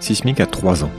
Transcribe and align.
Sismic 0.00 0.40
a 0.40 0.46
3 0.46 0.84
ans. 0.84 0.90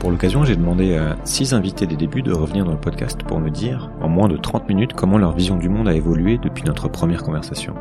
Pour 0.00 0.10
l'occasion, 0.10 0.44
j'ai 0.44 0.56
demandé 0.56 0.96
à 0.96 1.16
6 1.24 1.54
invités 1.54 1.86
des 1.86 1.96
débuts 1.96 2.22
de 2.22 2.32
revenir 2.32 2.64
dans 2.64 2.72
le 2.72 2.80
podcast 2.80 3.22
pour 3.22 3.40
me 3.40 3.50
dire, 3.50 3.90
en 4.00 4.08
moins 4.08 4.28
de 4.28 4.36
30 4.36 4.68
minutes, 4.68 4.92
comment 4.92 5.18
leur 5.18 5.32
vision 5.32 5.56
du 5.56 5.68
monde 5.68 5.88
a 5.88 5.94
évolué 5.94 6.38
depuis 6.38 6.64
notre 6.64 6.88
première 6.88 7.22
conversation. 7.22 7.74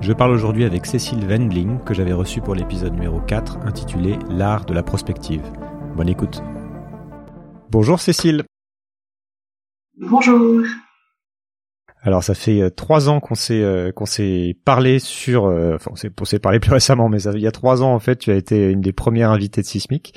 Je 0.00 0.12
parle 0.12 0.32
aujourd'hui 0.32 0.64
avec 0.64 0.84
Cécile 0.86 1.26
Wendling, 1.26 1.80
que 1.80 1.94
j'avais 1.94 2.12
reçue 2.12 2.40
pour 2.40 2.54
l'épisode 2.54 2.92
numéro 2.92 3.20
4, 3.20 3.60
intitulé 3.64 4.18
L'art 4.28 4.66
de 4.66 4.74
la 4.74 4.82
prospective. 4.82 5.42
Bonne 5.96 6.08
écoute. 6.08 6.42
Bonjour 7.70 8.00
Cécile. 8.00 8.44
Bonjour. 9.98 10.64
Alors 12.04 12.22
ça 12.22 12.34
fait 12.34 12.60
euh, 12.60 12.70
trois 12.70 13.08
ans 13.08 13.18
qu'on 13.18 13.34
s'est 13.34 13.62
euh, 13.62 13.90
qu'on 13.90 14.04
s'est 14.04 14.56
parlé 14.66 14.98
sur, 14.98 15.46
euh, 15.46 15.76
enfin 15.76 15.90
on 16.20 16.24
s'est 16.24 16.38
parlé 16.38 16.60
plus 16.60 16.70
récemment, 16.72 17.08
mais 17.08 17.20
ça, 17.20 17.32
il 17.34 17.40
y 17.40 17.46
a 17.46 17.52
trois 17.52 17.82
ans 17.82 17.94
en 17.94 17.98
fait, 17.98 18.16
tu 18.16 18.30
as 18.30 18.34
été 18.34 18.70
une 18.70 18.82
des 18.82 18.92
premières 18.92 19.30
invitées 19.30 19.62
de 19.62 19.66
Sismic, 19.66 20.14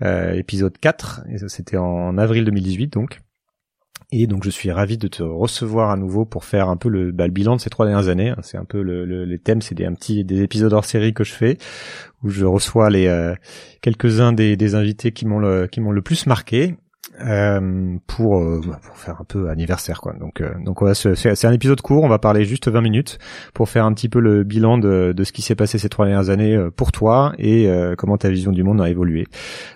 épisode 0.00 0.78
4, 0.78 1.22
et 1.28 1.48
c'était 1.48 1.76
en 1.76 2.16
avril 2.16 2.44
2018 2.44 2.92
donc. 2.92 3.20
Et 4.12 4.28
donc 4.28 4.44
je 4.44 4.50
suis 4.50 4.70
ravi 4.70 4.98
de 4.98 5.08
te 5.08 5.24
recevoir 5.24 5.90
à 5.90 5.96
nouveau 5.96 6.24
pour 6.24 6.44
faire 6.44 6.68
un 6.68 6.76
peu 6.76 6.88
le, 6.88 7.10
bah, 7.10 7.26
bilan 7.26 7.56
de 7.56 7.60
ces 7.60 7.70
trois 7.70 7.86
dernières 7.86 8.08
années. 8.08 8.32
C'est 8.42 8.56
un 8.56 8.64
peu 8.64 8.80
le, 8.80 9.04
le, 9.04 9.24
les 9.24 9.40
thèmes, 9.40 9.60
c'est 9.60 9.74
des 9.74 9.84
un 9.84 9.94
petit 9.94 10.24
des 10.24 10.42
épisodes 10.42 10.72
hors 10.72 10.84
série 10.84 11.12
que 11.12 11.24
je 11.24 11.32
fais 11.32 11.58
où 12.22 12.28
je 12.30 12.44
reçois 12.44 12.88
les 12.88 13.34
quelques 13.82 14.20
uns 14.20 14.32
des, 14.32 14.56
des 14.56 14.76
invités 14.76 15.10
qui 15.10 15.26
m'ont 15.26 15.66
qui 15.66 15.80
m'ont 15.80 15.90
le 15.90 16.02
plus 16.02 16.26
marqué 16.26 16.76
euh, 17.20 17.96
pour 18.06 18.40
euh, 18.40 18.60
pour 18.60 18.96
faire 18.98 19.20
un 19.20 19.24
peu 19.24 19.48
anniversaire 19.48 20.00
quoi. 20.00 20.12
Donc 20.12 20.40
euh, 20.40 20.50
donc 20.64 20.82
on 20.82 20.84
va 20.84 20.94
c'est 20.94 21.44
un 21.44 21.52
épisode 21.52 21.80
court, 21.80 22.04
on 22.04 22.08
va 22.08 22.18
parler 22.18 22.44
juste 22.44 22.68
20 22.68 22.80
minutes 22.80 23.18
pour 23.54 23.68
faire 23.68 23.84
un 23.84 23.92
petit 23.94 24.08
peu 24.08 24.20
le 24.20 24.44
bilan 24.44 24.76
de 24.78 25.12
de 25.16 25.24
ce 25.24 25.32
qui 25.32 25.42
s'est 25.42 25.54
passé 25.54 25.78
ces 25.78 25.88
trois 25.88 26.06
dernières 26.06 26.30
années 26.30 26.58
pour 26.76 26.92
toi 26.92 27.32
et 27.38 27.70
comment 27.96 28.18
ta 28.18 28.28
vision 28.28 28.52
du 28.52 28.62
monde 28.62 28.80
a 28.80 28.90
évolué. 28.90 29.26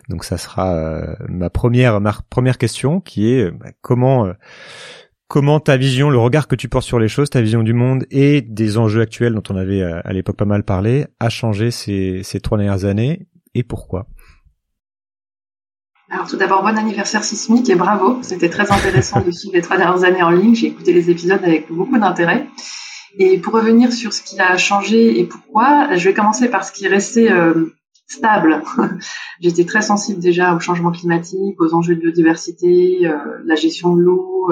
Donc 0.08 0.24
ça 0.24 0.36
sera 0.36 1.00
ma 1.28 1.50
première 1.50 2.00
ma 2.00 2.14
première 2.28 2.58
question 2.58 3.00
qui 3.00 3.32
est 3.32 3.50
bah, 3.50 3.70
comment 3.80 4.30
comment 5.28 5.60
ta 5.60 5.76
vision, 5.76 6.10
le 6.10 6.18
regard 6.18 6.48
que 6.48 6.56
tu 6.56 6.68
portes 6.68 6.86
sur 6.86 6.98
les 6.98 7.08
choses, 7.08 7.30
ta 7.30 7.40
vision 7.40 7.62
du 7.62 7.72
monde 7.72 8.04
et 8.10 8.42
des 8.42 8.78
enjeux 8.78 9.00
actuels 9.00 9.34
dont 9.34 9.42
on 9.48 9.56
avait 9.56 9.82
à 9.82 10.12
l'époque 10.12 10.36
pas 10.36 10.44
mal 10.44 10.64
parlé 10.64 11.06
a 11.20 11.28
changé 11.28 11.70
ces 11.70 12.22
ces 12.22 12.40
trois 12.40 12.58
dernières 12.58 12.84
années 12.84 13.26
et 13.54 13.62
pourquoi? 13.62 14.06
Alors 16.10 16.26
tout 16.26 16.36
d'abord, 16.36 16.62
bon 16.62 16.76
anniversaire 16.76 17.22
sismique 17.22 17.70
et 17.70 17.76
bravo. 17.76 18.18
C'était 18.22 18.48
très 18.48 18.70
intéressant 18.72 19.20
de 19.20 19.30
suivre 19.30 19.54
les 19.54 19.62
trois 19.62 19.76
dernières 19.76 20.02
années 20.02 20.24
en 20.24 20.30
ligne. 20.30 20.56
J'ai 20.56 20.66
écouté 20.66 20.92
les 20.92 21.08
épisodes 21.08 21.40
avec 21.44 21.70
beaucoup 21.70 21.98
d'intérêt. 21.98 22.48
Et 23.16 23.38
pour 23.38 23.54
revenir 23.54 23.92
sur 23.92 24.12
ce 24.12 24.20
qui 24.20 24.40
a 24.40 24.56
changé 24.58 25.20
et 25.20 25.24
pourquoi, 25.24 25.96
je 25.96 26.08
vais 26.08 26.14
commencer 26.14 26.48
par 26.48 26.64
ce 26.64 26.72
qui 26.72 26.84
est 26.84 26.88
resté 26.88 27.30
euh, 27.30 27.72
stable. 28.08 28.62
J'étais 29.40 29.64
très 29.64 29.82
sensible 29.82 30.20
déjà 30.20 30.54
au 30.54 30.58
changement 30.58 30.90
climatique, 30.90 31.60
aux 31.60 31.74
enjeux 31.74 31.94
de 31.94 32.00
biodiversité, 32.00 33.06
euh, 33.06 33.16
la 33.44 33.54
gestion 33.54 33.94
de 33.94 34.02
l'eau. 34.02 34.50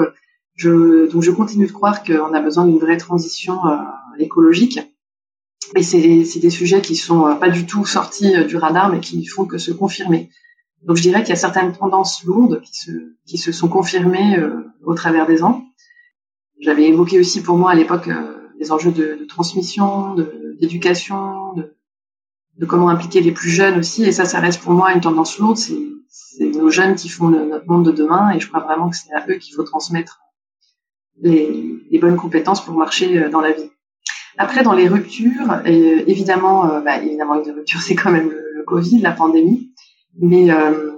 Je, 0.55 1.11
donc 1.11 1.23
je 1.23 1.31
continue 1.31 1.67
de 1.67 1.71
croire 1.73 2.03
qu'on 2.03 2.33
a 2.33 2.39
besoin 2.39 2.65
d'une 2.65 2.79
vraie 2.79 2.97
transition 2.97 3.65
euh, 3.67 3.75
écologique. 4.17 4.79
Et 5.75 5.83
c'est 5.83 5.99
des 5.99 6.49
sujets 6.49 6.81
qui 6.81 6.95
sont 6.95 7.35
pas 7.35 7.49
du 7.49 7.65
tout 7.65 7.85
sortis 7.85 8.45
du 8.45 8.55
radar, 8.55 8.89
mais 8.89 9.01
qui 9.01 9.25
font 9.25 9.45
que 9.45 9.57
se 9.57 9.71
confirmer. 9.71 10.29
Donc 10.83 10.97
je 10.97 11.01
dirais 11.01 11.21
qu'il 11.21 11.29
y 11.29 11.33
a 11.33 11.35
certaines 11.37 11.73
tendances 11.73 12.23
lourdes 12.23 12.61
qui 12.61 12.73
se, 12.73 12.91
qui 13.25 13.37
se 13.37 13.51
sont 13.51 13.67
confirmées 13.67 14.37
euh, 14.37 14.63
au 14.83 14.93
travers 14.93 15.27
des 15.27 15.43
ans. 15.43 15.65
J'avais 16.61 16.85
évoqué 16.85 17.19
aussi 17.19 17.41
pour 17.41 17.57
moi 17.57 17.71
à 17.71 17.75
l'époque 17.75 18.07
euh, 18.07 18.37
les 18.59 18.71
enjeux 18.71 18.91
de, 18.91 19.17
de 19.19 19.25
transmission, 19.25 20.15
d'éducation, 20.59 21.53
de, 21.53 21.75
de, 22.57 22.65
comment 22.65 22.89
impliquer 22.89 23.21
les 23.21 23.31
plus 23.31 23.49
jeunes 23.49 23.79
aussi. 23.79 24.03
Et 24.03 24.11
ça, 24.11 24.25
ça 24.25 24.39
reste 24.39 24.61
pour 24.61 24.73
moi 24.73 24.93
une 24.93 25.01
tendance 25.01 25.37
lourde. 25.37 25.57
C'est 25.57 26.45
nos 26.45 26.69
jeunes 26.69 26.95
qui 26.95 27.07
font 27.07 27.29
notre 27.29 27.67
monde 27.67 27.85
de 27.85 27.91
demain. 27.91 28.31
Et 28.31 28.39
je 28.39 28.47
crois 28.47 28.59
vraiment 28.61 28.89
que 28.89 28.97
c'est 28.97 29.13
à 29.13 29.25
eux 29.29 29.35
qu'il 29.35 29.55
faut 29.55 29.63
transmettre 29.63 30.19
les, 31.21 31.85
les, 31.89 31.99
bonnes 31.99 32.17
compétences 32.17 32.63
pour 32.63 32.75
marcher 32.75 33.17
euh, 33.17 33.29
dans 33.29 33.41
la 33.41 33.51
vie. 33.51 33.69
Après, 34.37 34.63
dans 34.63 34.73
les 34.73 34.87
ruptures, 34.87 35.61
évidemment, 35.65 36.81
bah, 36.81 37.01
évidemment, 37.01 37.43
une 37.43 37.51
rupture, 37.51 37.81
c'est 37.85 37.95
quand 37.95 38.11
même 38.11 38.29
le 38.29 38.63
Covid, 38.63 38.99
la 38.99 39.11
pandémie. 39.11 39.68
Mais 40.19 40.51
euh, 40.51 40.91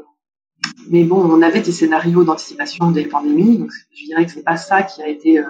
mais 0.89 1.03
bon, 1.03 1.17
on 1.17 1.41
avait 1.41 1.61
des 1.61 1.71
scénarios 1.71 2.23
d'anticipation 2.23 2.91
des 2.91 3.05
pandémies, 3.05 3.57
donc 3.57 3.71
je 3.95 4.05
dirais 4.05 4.25
que 4.25 4.31
c'est 4.31 4.43
pas 4.43 4.57
ça 4.57 4.83
qui 4.83 5.01
a 5.01 5.07
été 5.07 5.39
euh, 5.39 5.43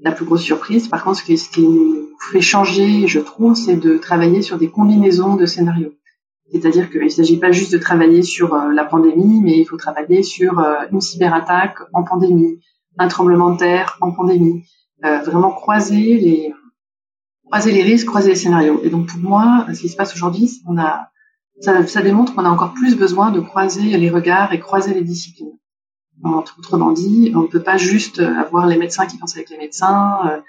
la 0.00 0.12
plus 0.12 0.24
grosse 0.24 0.42
surprise. 0.42 0.88
Par 0.88 1.04
contre, 1.04 1.18
ce 1.18 1.24
qui, 1.24 1.36
ce 1.36 1.50
qui 1.50 1.62
nous 1.62 2.08
fait 2.30 2.40
changer, 2.40 3.06
je 3.06 3.20
trouve, 3.20 3.54
c'est 3.54 3.76
de 3.76 3.98
travailler 3.98 4.42
sur 4.42 4.58
des 4.58 4.68
combinaisons 4.68 5.36
de 5.36 5.46
scénarios. 5.46 5.92
C'est-à-dire 6.52 6.90
qu'il 6.90 7.02
ne 7.02 7.08
s'agit 7.08 7.38
pas 7.38 7.50
juste 7.50 7.72
de 7.72 7.78
travailler 7.78 8.22
sur 8.22 8.54
euh, 8.54 8.72
la 8.72 8.84
pandémie, 8.84 9.40
mais 9.42 9.58
il 9.58 9.64
faut 9.64 9.76
travailler 9.76 10.22
sur 10.22 10.60
une 10.90 11.00
cyberattaque 11.00 11.78
en 11.92 12.04
pandémie, 12.04 12.60
un 12.98 13.08
tremblement 13.08 13.50
de 13.50 13.58
terre 13.58 13.98
en 14.00 14.12
pandémie, 14.12 14.64
vraiment 15.02 15.50
croiser 15.50 16.16
les 16.18 16.54
croiser 17.46 17.72
les 17.72 17.82
risques, 17.82 18.06
croiser 18.06 18.30
les 18.30 18.36
scénarios. 18.36 18.80
Et 18.84 18.90
donc 18.90 19.08
pour 19.08 19.18
moi, 19.18 19.66
ce 19.74 19.80
qui 19.80 19.88
se 19.88 19.96
passe 19.96 20.14
aujourd'hui, 20.14 20.48
c'est 20.48 20.62
qu'on 20.64 20.78
a 20.78 21.11
ça, 21.62 22.02
démontre 22.02 22.34
qu'on 22.34 22.44
a 22.44 22.50
encore 22.50 22.74
plus 22.74 22.96
besoin 22.96 23.30
de 23.30 23.40
croiser 23.40 23.96
les 23.96 24.10
regards 24.10 24.52
et 24.52 24.58
croiser 24.58 24.94
les 24.94 25.02
disciplines. 25.02 25.58
Autrement 26.24 26.92
dit, 26.92 27.32
on 27.34 27.42
ne 27.42 27.46
peut 27.46 27.62
pas 27.62 27.76
juste 27.76 28.18
avoir 28.18 28.66
les 28.66 28.76
médecins 28.76 29.06
qui 29.06 29.16
pensent 29.16 29.36
avec 29.36 29.50
les 29.50 29.58
médecins, 29.58 30.18
euh, 30.26 30.40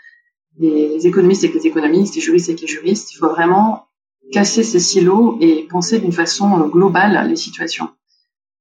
les 0.57 1.07
économistes 1.07 1.43
avec 1.43 1.55
les 1.55 1.67
économistes, 1.67 2.15
les 2.15 2.21
juristes 2.21 2.49
avec 2.49 2.61
les 2.61 2.67
juristes. 2.67 3.13
Il 3.13 3.17
faut 3.17 3.29
vraiment 3.29 3.87
casser 4.31 4.63
ces 4.63 4.79
silos 4.79 5.37
et 5.39 5.67
penser 5.69 5.99
d'une 5.99 6.11
façon 6.11 6.59
euh, 6.59 6.67
globale 6.67 7.27
les 7.27 7.35
situations. 7.35 7.89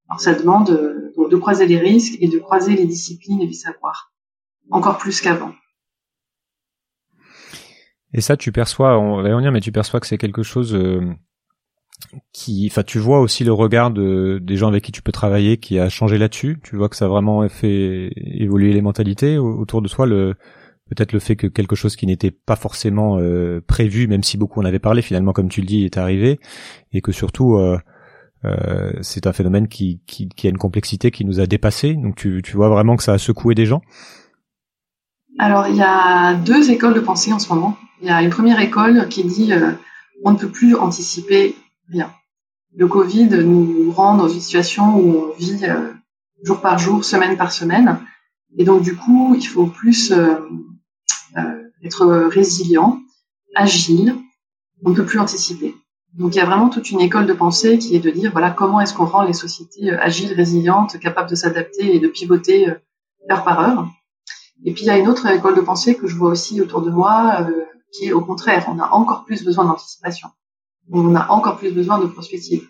Alors 0.08 0.20
ça 0.20 0.34
demande 0.34 0.70
euh, 0.70 1.28
de 1.28 1.36
croiser 1.36 1.66
les 1.66 1.78
risques 1.78 2.16
et 2.20 2.28
de 2.28 2.38
croiser 2.38 2.76
les 2.76 2.86
disciplines 2.86 3.40
et 3.40 3.46
les 3.46 3.52
savoirs, 3.52 4.12
encore 4.70 4.98
plus 4.98 5.20
qu'avant. 5.20 5.52
Et 8.14 8.20
ça, 8.20 8.36
tu 8.36 8.52
perçois, 8.52 8.98
on 8.98 9.22
va 9.22 9.28
y 9.28 9.32
revenir, 9.32 9.52
mais 9.52 9.62
tu 9.62 9.72
perçois 9.72 9.98
que 10.00 10.06
c'est 10.06 10.18
quelque 10.18 10.42
chose 10.42 10.76
qui, 12.32 12.68
enfin, 12.70 12.82
tu 12.82 12.98
vois 12.98 13.20
aussi 13.20 13.44
le 13.44 13.52
regard 13.52 13.90
de, 13.90 14.38
des 14.42 14.56
gens 14.56 14.68
avec 14.68 14.84
qui 14.84 14.92
tu 14.92 15.02
peux 15.02 15.12
travailler 15.12 15.56
qui 15.56 15.78
a 15.78 15.88
changé 15.88 16.18
là-dessus. 16.18 16.60
Tu 16.62 16.76
vois 16.76 16.88
que 16.88 16.96
ça 16.96 17.06
a 17.06 17.08
vraiment 17.08 17.48
fait 17.48 18.12
évoluer 18.16 18.72
les 18.72 18.82
mentalités 18.82 19.38
autour 19.38 19.82
de 19.82 19.88
toi. 19.88 20.06
Le 20.06 20.34
peut-être 20.94 21.12
le 21.12 21.20
fait 21.20 21.36
que 21.36 21.46
quelque 21.46 21.74
chose 21.74 21.96
qui 21.96 22.06
n'était 22.06 22.30
pas 22.30 22.56
forcément 22.56 23.18
euh, 23.18 23.62
prévu, 23.66 24.06
même 24.08 24.22
si 24.22 24.36
beaucoup 24.36 24.60
en 24.60 24.64
avait 24.64 24.78
parlé, 24.78 25.00
finalement, 25.00 25.32
comme 25.32 25.48
tu 25.48 25.60
le 25.60 25.66
dis, 25.66 25.84
est 25.84 25.96
arrivé, 25.96 26.38
et 26.92 27.00
que 27.00 27.12
surtout 27.12 27.56
euh, 27.56 27.78
euh, 28.44 28.92
c'est 29.00 29.26
un 29.26 29.32
phénomène 29.32 29.68
qui, 29.68 30.02
qui, 30.06 30.28
qui, 30.28 30.46
a 30.46 30.50
une 30.50 30.58
complexité 30.58 31.10
qui 31.10 31.24
nous 31.24 31.40
a 31.40 31.46
dépassé. 31.46 31.94
Donc 31.94 32.16
tu, 32.16 32.42
tu 32.44 32.56
vois 32.56 32.68
vraiment 32.68 32.96
que 32.96 33.02
ça 33.02 33.14
a 33.14 33.18
secoué 33.18 33.54
des 33.54 33.64
gens. 33.64 33.80
Alors 35.38 35.66
il 35.66 35.76
y 35.76 35.82
a 35.82 36.34
deux 36.34 36.70
écoles 36.70 36.94
de 36.94 37.00
pensée 37.00 37.32
en 37.32 37.38
ce 37.38 37.48
moment. 37.52 37.78
Il 38.02 38.08
y 38.08 38.10
a 38.10 38.20
une 38.22 38.30
première 38.30 38.60
école 38.60 39.08
qui 39.08 39.24
dit 39.24 39.50
on 40.24 40.32
ne 40.32 40.36
peut 40.36 40.50
plus 40.50 40.76
anticiper 40.76 41.54
Le 42.74 42.86
Covid 42.86 43.28
nous 43.28 43.92
rend 43.92 44.16
dans 44.16 44.28
une 44.28 44.40
situation 44.40 44.96
où 44.96 45.16
on 45.16 45.36
vit 45.36 45.64
euh, 45.64 45.92
jour 46.42 46.60
par 46.60 46.78
jour, 46.78 47.04
semaine 47.04 47.36
par 47.36 47.52
semaine. 47.52 47.98
Et 48.56 48.64
donc, 48.64 48.82
du 48.82 48.96
coup, 48.96 49.34
il 49.36 49.46
faut 49.46 49.66
plus 49.66 50.10
euh, 50.12 50.36
euh, 51.36 51.62
être 51.84 52.06
résilient, 52.06 52.98
agile. 53.54 54.16
On 54.84 54.90
ne 54.90 54.94
peut 54.94 55.04
plus 55.04 55.18
anticiper. 55.18 55.74
Donc, 56.14 56.34
il 56.34 56.38
y 56.38 56.40
a 56.40 56.46
vraiment 56.46 56.68
toute 56.68 56.90
une 56.90 57.00
école 57.00 57.26
de 57.26 57.32
pensée 57.32 57.78
qui 57.78 57.94
est 57.94 58.00
de 58.00 58.10
dire, 58.10 58.32
voilà, 58.32 58.50
comment 58.50 58.80
est-ce 58.80 58.94
qu'on 58.94 59.06
rend 59.06 59.22
les 59.22 59.32
sociétés 59.32 59.90
agiles, 59.90 60.32
résilientes, 60.32 60.98
capables 60.98 61.30
de 61.30 61.34
s'adapter 61.34 61.96
et 61.96 62.00
de 62.00 62.08
pivoter 62.08 62.68
heure 63.30 63.44
par 63.44 63.60
heure. 63.60 63.88
Et 64.64 64.72
puis, 64.72 64.84
il 64.84 64.86
y 64.86 64.90
a 64.90 64.98
une 64.98 65.08
autre 65.08 65.26
école 65.26 65.56
de 65.56 65.60
pensée 65.60 65.96
que 65.96 66.06
je 66.06 66.16
vois 66.16 66.30
aussi 66.30 66.60
autour 66.60 66.82
de 66.82 66.90
moi, 66.90 67.46
qui 67.92 68.06
est 68.06 68.12
au 68.12 68.20
contraire, 68.20 68.66
on 68.68 68.78
a 68.78 68.90
encore 68.90 69.24
plus 69.24 69.44
besoin 69.44 69.64
d'anticipation 69.64 70.28
on 70.90 71.14
a 71.14 71.28
encore 71.28 71.58
plus 71.58 71.72
besoin 71.72 71.98
de 71.98 72.06
prospective. 72.06 72.66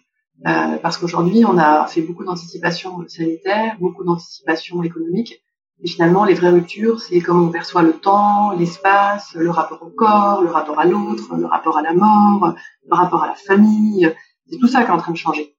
Euh, 0.47 0.77
parce 0.83 0.99
qu'aujourd'hui, 0.99 1.45
on 1.45 1.57
a 1.57 1.87
fait 1.87 2.03
beaucoup 2.03 2.25
d'anticipation 2.25 3.07
sanitaire, 3.09 3.77
beaucoup 3.79 4.05
d'anticipation 4.05 4.83
économique, 4.83 5.43
et 5.83 5.89
finalement, 5.89 6.25
les 6.25 6.35
vraies 6.35 6.51
ruptures, 6.51 7.01
c'est 7.01 7.21
comment 7.21 7.47
on 7.47 7.51
perçoit 7.51 7.83
le 7.83 7.93
temps, 7.95 8.53
l'espace, 8.53 9.35
le 9.35 9.51
rapport 9.51 9.83
au 9.83 9.91
corps, 9.91 10.43
le 10.43 10.51
rapport 10.51 10.79
à 10.79 10.85
l'autre, 10.85 11.37
le 11.37 11.47
rapport 11.47 11.77
à 11.77 11.83
la 11.83 11.93
mort, 11.93 12.55
le 12.89 12.97
rapport 12.97 13.25
à 13.25 13.27
la 13.27 13.35
famille. 13.35 14.13
C'est 14.49 14.59
tout 14.59 14.69
ça 14.69 14.85
qui 14.85 14.91
est 14.91 14.95
en 14.95 14.99
train 14.99 15.13
de 15.13 15.17
changer. 15.17 15.57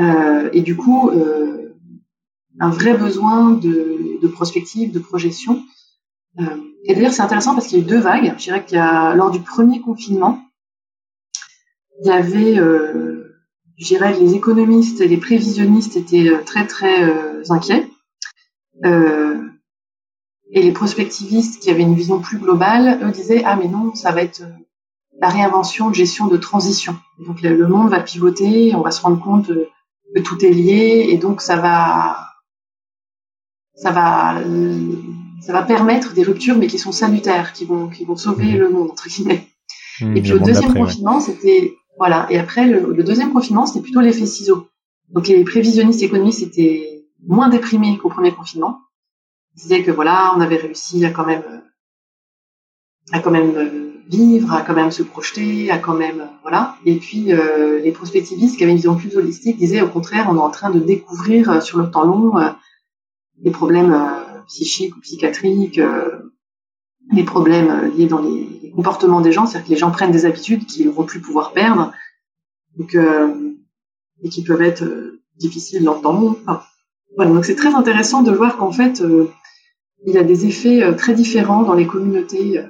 Euh, 0.00 0.50
et 0.52 0.62
du 0.62 0.76
coup, 0.76 1.10
euh, 1.10 1.76
un 2.58 2.70
vrai 2.70 2.94
besoin 2.94 3.52
de, 3.52 4.20
de 4.20 4.28
prospective, 4.28 4.92
de 4.92 4.98
projection. 4.98 5.62
Euh, 6.40 6.44
et 6.84 6.94
d'ailleurs, 6.94 7.12
c'est 7.12 7.22
intéressant 7.22 7.54
parce 7.54 7.68
qu'il 7.68 7.78
y 7.78 7.80
a 7.82 7.84
eu 7.84 7.88
deux 7.88 8.00
vagues. 8.00 8.34
Je 8.36 8.44
dirais 8.44 8.64
qu'il 8.64 8.78
y 8.78 8.80
a 8.80 9.14
lors 9.14 9.30
du 9.30 9.40
premier 9.40 9.80
confinement, 9.80 10.40
il 12.00 12.06
y 12.06 12.10
avait, 12.10 12.58
euh, 12.58 13.36
je 13.76 13.86
dirais, 13.86 14.18
les 14.18 14.34
économistes 14.34 15.00
et 15.00 15.08
les 15.08 15.16
prévisionnistes 15.16 15.96
étaient 15.96 16.30
euh, 16.30 16.42
très 16.44 16.66
très 16.66 17.04
euh, 17.04 17.42
inquiets. 17.50 17.86
Euh, 18.84 19.38
et 20.52 20.62
les 20.62 20.72
prospectivistes 20.72 21.62
qui 21.62 21.70
avaient 21.70 21.82
une 21.82 21.94
vision 21.94 22.20
plus 22.20 22.38
globale, 22.38 23.00
eux 23.02 23.10
disaient 23.10 23.42
ah 23.44 23.56
mais 23.56 23.68
non, 23.68 23.94
ça 23.94 24.12
va 24.12 24.22
être 24.22 24.42
la 25.20 25.28
réinvention 25.28 25.90
de 25.90 25.94
gestion 25.94 26.26
de 26.26 26.36
transition. 26.38 26.96
donc 27.26 27.42
le, 27.42 27.68
monde 27.68 27.90
va 27.90 28.00
pivoter, 28.00 28.74
on 28.74 28.80
va 28.80 28.90
se 28.90 29.02
rendre 29.02 29.22
compte 29.22 29.48
que 29.48 30.20
tout 30.20 30.44
est 30.44 30.50
lié 30.50 31.08
et 31.10 31.18
donc 31.18 31.42
ça 31.42 31.56
va 31.56 32.26
ça 33.74 33.92
va 33.92 34.40
ça 35.42 35.52
va 35.52 35.62
permettre 35.62 36.14
des 36.14 36.22
ruptures 36.22 36.56
mais 36.56 36.66
qui 36.66 36.78
sont 36.78 36.90
salutaires, 36.90 37.52
qui 37.52 37.66
vont 37.66 37.88
qui 37.88 38.04
vont 38.04 38.16
sauver 38.16 38.52
le 38.52 38.70
monde 38.70 38.90
entre 38.90 39.08
guillemets. 39.08 39.46
Mmh, 40.00 40.16
et 40.16 40.22
puis 40.22 40.32
le, 40.32 40.40
deuxième 40.40 40.74
confinement, 40.74 41.20
c'était 41.20 41.76
voilà. 42.00 42.26
Et 42.30 42.38
après 42.38 42.66
le, 42.66 43.04
deuxième 43.04 43.30
confinement, 43.30 43.66
c'était 43.66 43.82
plutôt 43.82 44.00
l'effet 44.00 44.24
ciseau. 44.24 44.68
Donc 45.10 45.28
les 45.28 45.44
prévisionnistes 45.44 46.02
économistes 46.02 46.42
étaient 46.42 47.04
moins 47.26 47.50
déprimés 47.50 47.98
qu'au 47.98 48.08
premier 48.08 48.32
confinement. 48.32 48.80
Ils 49.54 49.60
disaient 49.60 49.82
que 49.82 49.90
voilà, 49.90 50.32
on 50.34 50.40
avait 50.40 50.56
réussi 50.56 51.04
à 51.04 51.10
quand 51.10 51.26
même 51.26 51.44
à 53.12 53.20
quand 53.20 53.30
même 53.30 53.54
euh, 53.54 54.02
vivre, 54.08 54.50
à 54.54 54.62
quand 54.62 54.72
même 54.72 54.90
se 54.90 55.02
projeter, 55.02 55.70
à 55.70 55.76
quand 55.76 55.92
même 55.92 56.26
voilà. 56.40 56.76
Et 56.86 56.96
puis 56.96 57.34
euh, 57.34 57.80
les 57.80 57.92
prospectivistes 57.92 58.56
qui 58.56 58.62
avaient 58.62 58.72
une 58.72 58.78
vision 58.78 58.96
plus 58.96 59.14
holistique 59.18 59.58
disaient 59.58 59.82
au 59.82 59.88
contraire, 59.88 60.26
on 60.30 60.36
est 60.36 60.40
en 60.40 60.50
train 60.50 60.70
de 60.70 60.80
découvrir 60.80 61.50
euh, 61.50 61.60
sur 61.60 61.76
le 61.78 61.90
temps 61.90 62.04
long 62.04 62.32
des 63.36 63.50
problèmes 63.50 63.94
psychiques 64.46 64.96
ou 64.96 65.00
psychiatriques, 65.00 65.80
des 67.12 67.24
problèmes 67.24 67.92
liés 67.94 68.06
dans 68.06 68.22
les, 68.22 68.59
comportements 68.70 69.20
des 69.20 69.32
gens, 69.32 69.46
c'est-à-dire 69.46 69.66
que 69.66 69.72
les 69.72 69.78
gens 69.78 69.90
prennent 69.90 70.12
des 70.12 70.26
habitudes 70.26 70.66
qu'ils 70.66 70.86
ne 70.86 70.92
vont 70.92 71.04
plus 71.04 71.20
pouvoir 71.20 71.52
perdre, 71.52 71.92
donc 72.76 72.96
et 74.22 74.28
qui 74.28 74.42
peuvent 74.44 74.62
être 74.62 74.84
difficiles 75.36 75.82
dans 75.84 75.94
le 75.94 76.00
temps 76.02 76.12
long. 76.12 76.38
voilà, 77.16 77.30
donc 77.30 77.44
c'est 77.44 77.56
très 77.56 77.74
intéressant 77.74 78.22
de 78.22 78.32
voir 78.32 78.56
qu'en 78.56 78.72
fait 78.72 79.02
il 80.06 80.14
y 80.14 80.18
a 80.18 80.22
des 80.22 80.46
effets 80.46 80.94
très 80.96 81.14
différents 81.14 81.62
dans 81.62 81.74
les 81.74 81.86
communautés 81.86 82.62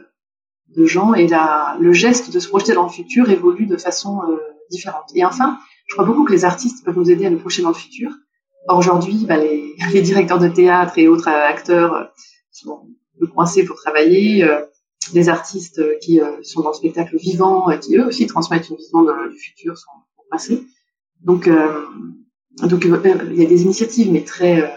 de 0.77 0.87
gens 0.87 1.15
et 1.15 1.27
la, 1.27 1.77
le 1.81 1.93
geste 1.93 2.33
de 2.33 2.39
se 2.39 2.49
projeter 2.49 2.75
dans 2.75 2.85
le 2.85 2.91
futur 2.91 3.31
évolue 3.31 3.67
de 3.67 3.77
façon 3.77 4.21
euh, 4.23 4.37
différente. 4.71 5.11
Et 5.15 5.25
enfin, 5.25 5.59
je 5.87 5.95
crois 5.95 6.05
beaucoup 6.05 6.25
que 6.25 6.33
les 6.33 6.45
artistes 6.45 6.85
peuvent 6.85 6.97
nous 6.97 7.11
aider 7.11 7.27
à 7.27 7.31
nous 7.31 7.39
projeter 7.39 7.63
dans 7.63 7.71
le 7.71 7.75
futur. 7.75 8.11
Or 8.69 8.79
aujourd'hui, 8.79 9.25
bah, 9.27 9.37
les, 9.37 9.75
les, 9.93 10.03
directeurs 10.03 10.39
de 10.39 10.49
théâtre 10.49 10.99
et 10.99 11.09
autres 11.09 11.29
euh, 11.29 11.49
acteurs 11.49 11.95
euh, 11.95 12.05
sont 12.53 12.73
un 12.73 13.21
peu 13.21 13.27
coincés 13.27 13.65
pour 13.65 13.77
travailler. 13.77 14.49
Les 15.15 15.29
artistes 15.29 15.81
qui 16.01 16.21
sont 16.43 16.63
dans 16.63 16.71
le 16.71 16.75
spectacle 16.75 17.17
vivant, 17.17 17.67
qui 17.79 17.97
eux 17.97 18.07
aussi 18.07 18.27
transmettent 18.27 18.69
une 18.69 18.77
vision 18.77 19.03
du 19.03 19.39
futur, 19.39 19.77
sont 19.77 19.91
coincés. 20.29 20.65
Donc, 21.21 21.49
donc 22.63 22.85
il 22.85 23.39
y 23.39 23.45
a 23.45 23.49
des 23.49 23.63
initiatives, 23.63 24.11
mais 24.13 24.25
très 24.25 24.73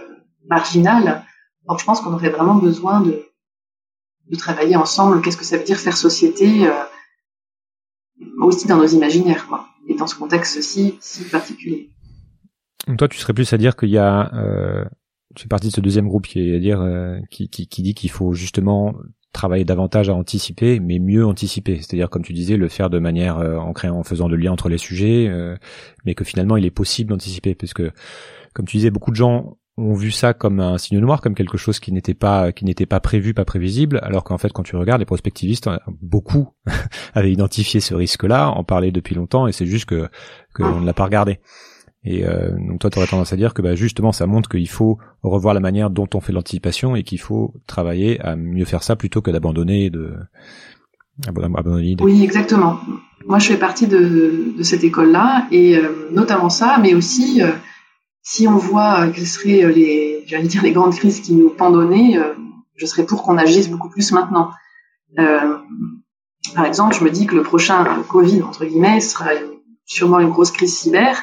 marginales. 0.50 1.24
Donc 1.68 1.80
je 1.80 1.86
pense 1.86 2.02
qu'on 2.02 2.14
aurait 2.14 2.30
vraiment 2.30 2.56
besoin 2.56 3.02
de 3.02 3.24
de 4.30 4.36
travailler 4.36 4.76
ensemble. 4.76 5.22
Qu'est-ce 5.22 5.38
que 5.38 5.46
ça 5.46 5.58
veut 5.58 5.64
dire 5.64 5.78
faire 5.78 5.98
société 5.98 6.68
euh, 6.68 6.72
aussi 8.40 8.68
dans 8.68 8.78
nos 8.78 8.88
imaginaires, 8.88 9.48
et 9.88 9.96
dans 9.96 10.08
ce 10.08 10.16
contexte-ci 10.16 10.98
si 11.02 11.24
particulier. 11.26 11.92
Donc 12.88 12.98
toi, 12.98 13.08
tu 13.08 13.18
serais 13.18 13.34
plus 13.34 13.52
à 13.54 13.58
dire 13.58 13.76
qu'il 13.76 13.90
y 13.90 13.98
a, 13.98 14.34
euh, 14.34 14.86
tu 15.36 15.44
fais 15.44 15.50
partie 15.50 15.68
de 15.68 15.74
ce 15.74 15.82
deuxième 15.82 16.08
groupe 16.08 16.28
qui 16.28 16.40
est 16.40 16.56
à 16.56 16.60
dire 16.60 16.82
euh, 16.82 17.20
qui, 17.30 17.50
qui 17.50 17.82
dit 17.82 17.94
qu'il 17.94 18.12
faut 18.12 18.34
justement 18.34 18.94
travailler 19.34 19.66
davantage 19.66 20.10
à 20.10 20.14
anticiper, 20.14 20.80
mais 20.80 21.00
mieux 21.00 21.26
anticiper. 21.26 21.78
C'est-à-dire, 21.78 22.10
comme 22.10 22.24
tu 22.24 22.34
disais, 22.34 22.56
le 22.56 22.70
faire 22.70 22.90
de 22.90 23.00
manière 23.00 23.40
euh, 23.40 23.58
en 23.58 23.74
créant, 23.74 24.00
en 24.00 24.04
faisant 24.04 24.28
le 24.28 24.38
lien 24.38 24.52
entre 24.52 24.70
les 24.70 24.78
sujets, 24.78 25.28
euh, 25.28 25.58
mais 26.06 26.16
que 26.16 26.24
finalement, 26.24 26.56
il 26.56 26.66
est 26.66 26.72
possible 26.72 27.10
d'anticiper, 27.10 27.56
parce 27.56 27.74
que, 27.74 27.92
comme 28.54 28.66
tu 28.66 28.78
disais, 28.78 28.92
beaucoup 28.92 29.12
de 29.12 29.18
gens 29.18 29.58
ont 29.76 29.96
vu 29.96 30.12
ça 30.12 30.34
comme 30.36 30.60
un 30.60 30.78
signe 30.78 31.00
noir, 31.00 31.20
comme 31.20 31.34
quelque 31.34 31.58
chose 31.58 31.80
qui 31.80 31.92
n'était 31.92 32.14
pas 32.14 32.52
qui 32.52 32.64
n'était 32.64 32.86
pas 32.86 33.00
prévu, 33.00 33.34
pas 33.34 33.44
prévisible, 33.44 34.00
alors 34.04 34.24
qu'en 34.24 34.38
fait 34.38 34.54
quand 34.54 34.62
tu 34.62 34.76
regardes 34.76 35.00
les 35.00 35.06
prospectivistes, 35.06 35.68
beaucoup 36.00 36.50
avaient 37.16 37.32
identifié 37.32 37.80
ce 37.80 37.96
risque-là, 37.96 38.50
en 38.50 38.64
parlaient 38.64 38.92
depuis 38.92 39.16
longtemps, 39.16 39.48
et 39.48 39.52
c'est 39.52 39.66
juste 39.66 39.86
que 39.86 40.10
qu'on 40.54 40.82
ne 40.82 40.86
l'a 40.86 40.94
pas 40.94 41.06
regardé. 41.06 41.40
Et 42.06 42.26
euh, 42.26 42.52
donc 42.58 42.80
toi, 42.80 42.90
tu 42.90 42.98
aurais 42.98 43.08
tendance 43.08 43.32
à 43.32 43.38
dire 43.38 43.54
que 43.54 43.62
bah, 43.62 43.76
justement, 43.76 44.12
ça 44.12 44.28
montre 44.28 44.50
qu'il 44.50 44.70
faut 44.70 44.98
revoir 45.22 45.54
la 45.54 45.60
manière 45.60 45.90
dont 45.90 46.08
on 46.14 46.20
fait 46.20 46.34
l'anticipation 46.34 46.96
et 46.96 47.04
qu'il 47.04 47.20
faut 47.20 47.54
travailler 47.66 48.20
à 48.22 48.36
mieux 48.36 48.66
faire 48.66 48.84
ça 48.84 48.96
plutôt 48.96 49.22
que 49.22 49.32
d'abandonner 49.32 49.90
de 49.90 50.14
abandonner 51.28 51.84
l'idée. 51.84 52.04
Oui, 52.04 52.24
exactement. 52.24 52.80
Moi, 53.26 53.40
je 53.40 53.48
fais 53.48 53.58
partie 53.58 53.88
de, 53.88 54.54
de 54.58 54.64
cette 54.64 54.84
école-là 54.84 55.48
et 55.52 55.78
euh, 55.78 56.10
notamment 56.12 56.50
ça, 56.50 56.78
mais 56.82 56.94
aussi 56.94 57.42
euh, 57.42 57.52
si 58.24 58.48
on 58.48 58.58
voit 58.58 59.02
euh, 59.02 59.12
quelles 59.12 59.28
seraient 59.28 59.64
euh, 59.64 59.72
les, 59.72 60.24
j'allais 60.26 60.48
dire 60.48 60.64
les 60.64 60.72
grandes 60.72 60.96
crises 60.96 61.20
qui 61.20 61.34
nous 61.34 61.50
pendonnaient, 61.50 62.18
euh, 62.18 62.34
je 62.76 62.86
serais 62.86 63.06
pour 63.06 63.22
qu'on 63.22 63.38
agisse 63.38 63.70
beaucoup 63.70 63.90
plus 63.90 64.12
maintenant. 64.14 64.50
par 66.56 66.66
exemple, 66.66 66.96
je 66.96 67.04
me 67.04 67.12
dis 67.12 67.28
que 67.28 67.36
le 67.36 67.44
prochain 67.44 67.86
Covid 68.10 68.42
entre 68.42 68.66
guillemets 68.66 69.00
sera 69.00 69.30
sûrement 69.86 70.20
une 70.20 70.30
grosse 70.30 70.52
crise 70.52 70.76
cyber. 70.76 71.22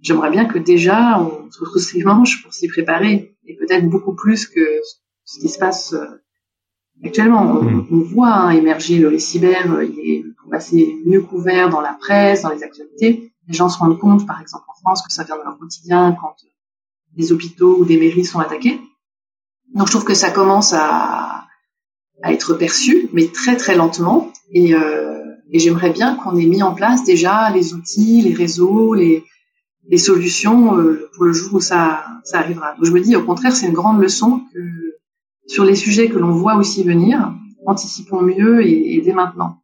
J'aimerais 0.00 0.30
bien 0.30 0.44
que 0.44 0.58
déjà 0.58 1.20
on 1.20 1.50
se 1.50 1.60
retrousse 1.60 1.92
les 1.94 2.04
manches 2.04 2.42
pour 2.42 2.52
s'y 2.52 2.68
préparer 2.68 3.36
et 3.46 3.56
peut-être 3.56 3.88
beaucoup 3.88 4.14
plus 4.14 4.46
que 4.46 4.80
ce 5.24 5.40
qui 5.40 5.48
se 5.48 5.58
passe 5.58 5.94
actuellement. 7.04 7.42
On, 7.42 7.62
mmh. 7.62 8.02
voit 8.02 8.32
hein, 8.32 8.50
émerger 8.50 8.98
le 8.98 9.18
cyber, 9.18 9.82
il 9.82 9.98
est 10.00 10.24
assez 10.52 10.96
mieux 11.06 11.22
couvert 11.22 11.70
dans 11.70 11.80
la 11.80 11.94
presse, 11.94 12.42
dans 12.42 12.50
les 12.50 12.62
actualités 12.62 13.32
les 13.48 13.54
gens 13.54 13.68
se 13.68 13.78
rendent 13.78 13.98
compte, 13.98 14.26
par 14.26 14.40
exemple 14.40 14.64
en 14.68 14.74
France, 14.80 15.02
que 15.02 15.12
ça 15.12 15.24
vient 15.24 15.38
de 15.38 15.42
leur 15.42 15.58
quotidien 15.58 16.16
quand 16.20 16.34
des 17.16 17.32
hôpitaux 17.32 17.78
ou 17.78 17.84
des 17.84 17.98
mairies 17.98 18.24
sont 18.24 18.40
attaqués. 18.40 18.80
Donc 19.74 19.86
je 19.86 19.92
trouve 19.92 20.04
que 20.04 20.14
ça 20.14 20.30
commence 20.30 20.72
à, 20.72 21.46
à 22.22 22.32
être 22.32 22.54
perçu, 22.54 23.08
mais 23.12 23.28
très 23.28 23.56
très 23.56 23.74
lentement. 23.74 24.32
Et, 24.50 24.74
euh, 24.74 25.24
et 25.50 25.58
j'aimerais 25.58 25.90
bien 25.90 26.16
qu'on 26.16 26.36
ait 26.36 26.46
mis 26.46 26.62
en 26.62 26.74
place 26.74 27.04
déjà 27.04 27.50
les 27.50 27.74
outils, 27.74 28.22
les 28.22 28.34
réseaux, 28.34 28.94
les, 28.94 29.24
les 29.88 29.98
solutions 29.98 30.78
euh, 30.78 31.08
pour 31.14 31.24
le 31.24 31.32
jour 31.32 31.54
où 31.54 31.60
ça, 31.60 32.04
ça 32.24 32.38
arrivera. 32.38 32.74
Donc 32.74 32.84
je 32.84 32.92
me 32.92 33.00
dis 33.00 33.16
au 33.16 33.24
contraire, 33.24 33.52
c'est 33.52 33.66
une 33.66 33.74
grande 33.74 34.00
leçon 34.00 34.42
que 34.52 34.60
sur 35.46 35.64
les 35.64 35.76
sujets 35.76 36.08
que 36.08 36.18
l'on 36.18 36.32
voit 36.32 36.56
aussi 36.56 36.82
venir, 36.82 37.32
anticipons 37.66 38.22
mieux 38.22 38.66
et, 38.66 38.94
et 38.94 39.00
dès 39.00 39.12
maintenant. 39.12 39.62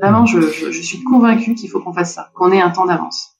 Vraiment, 0.00 0.26
je, 0.26 0.40
je, 0.40 0.82
suis 0.82 1.02
convaincu 1.04 1.54
qu'il 1.54 1.70
faut 1.70 1.80
qu'on 1.80 1.92
fasse 1.92 2.14
ça, 2.14 2.30
qu'on 2.34 2.50
ait 2.50 2.60
un 2.60 2.70
temps 2.70 2.86
d'avance. 2.86 3.30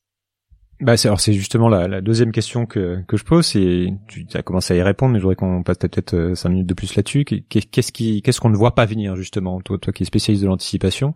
Bah 0.80 0.96
c'est 0.96 1.08
alors 1.08 1.20
c'est 1.20 1.32
justement 1.32 1.68
la, 1.68 1.86
la, 1.86 2.00
deuxième 2.00 2.32
question 2.32 2.66
que 2.66 2.98
que 3.06 3.16
je 3.16 3.24
pose 3.24 3.54
et 3.54 3.94
tu 4.08 4.26
as 4.34 4.42
commencé 4.42 4.74
à 4.74 4.76
y 4.76 4.82
répondre 4.82 5.12
mais 5.12 5.20
je 5.20 5.22
voudrais 5.22 5.36
qu'on 5.36 5.62
passe 5.62 5.78
peut-être 5.78 6.14
euh, 6.14 6.34
cinq 6.34 6.48
minutes 6.48 6.66
de 6.66 6.74
plus 6.74 6.96
là-dessus 6.96 7.24
qu'est-ce 7.24 7.92
qui 7.92 8.22
qu'est-ce 8.22 8.40
qu'on 8.40 8.50
ne 8.50 8.56
voit 8.56 8.74
pas 8.74 8.84
venir 8.84 9.14
justement 9.14 9.60
toi 9.60 9.78
toi 9.78 9.92
qui 9.92 10.02
es 10.02 10.06
spécialiste 10.06 10.42
de 10.42 10.48
l'anticipation? 10.48 11.14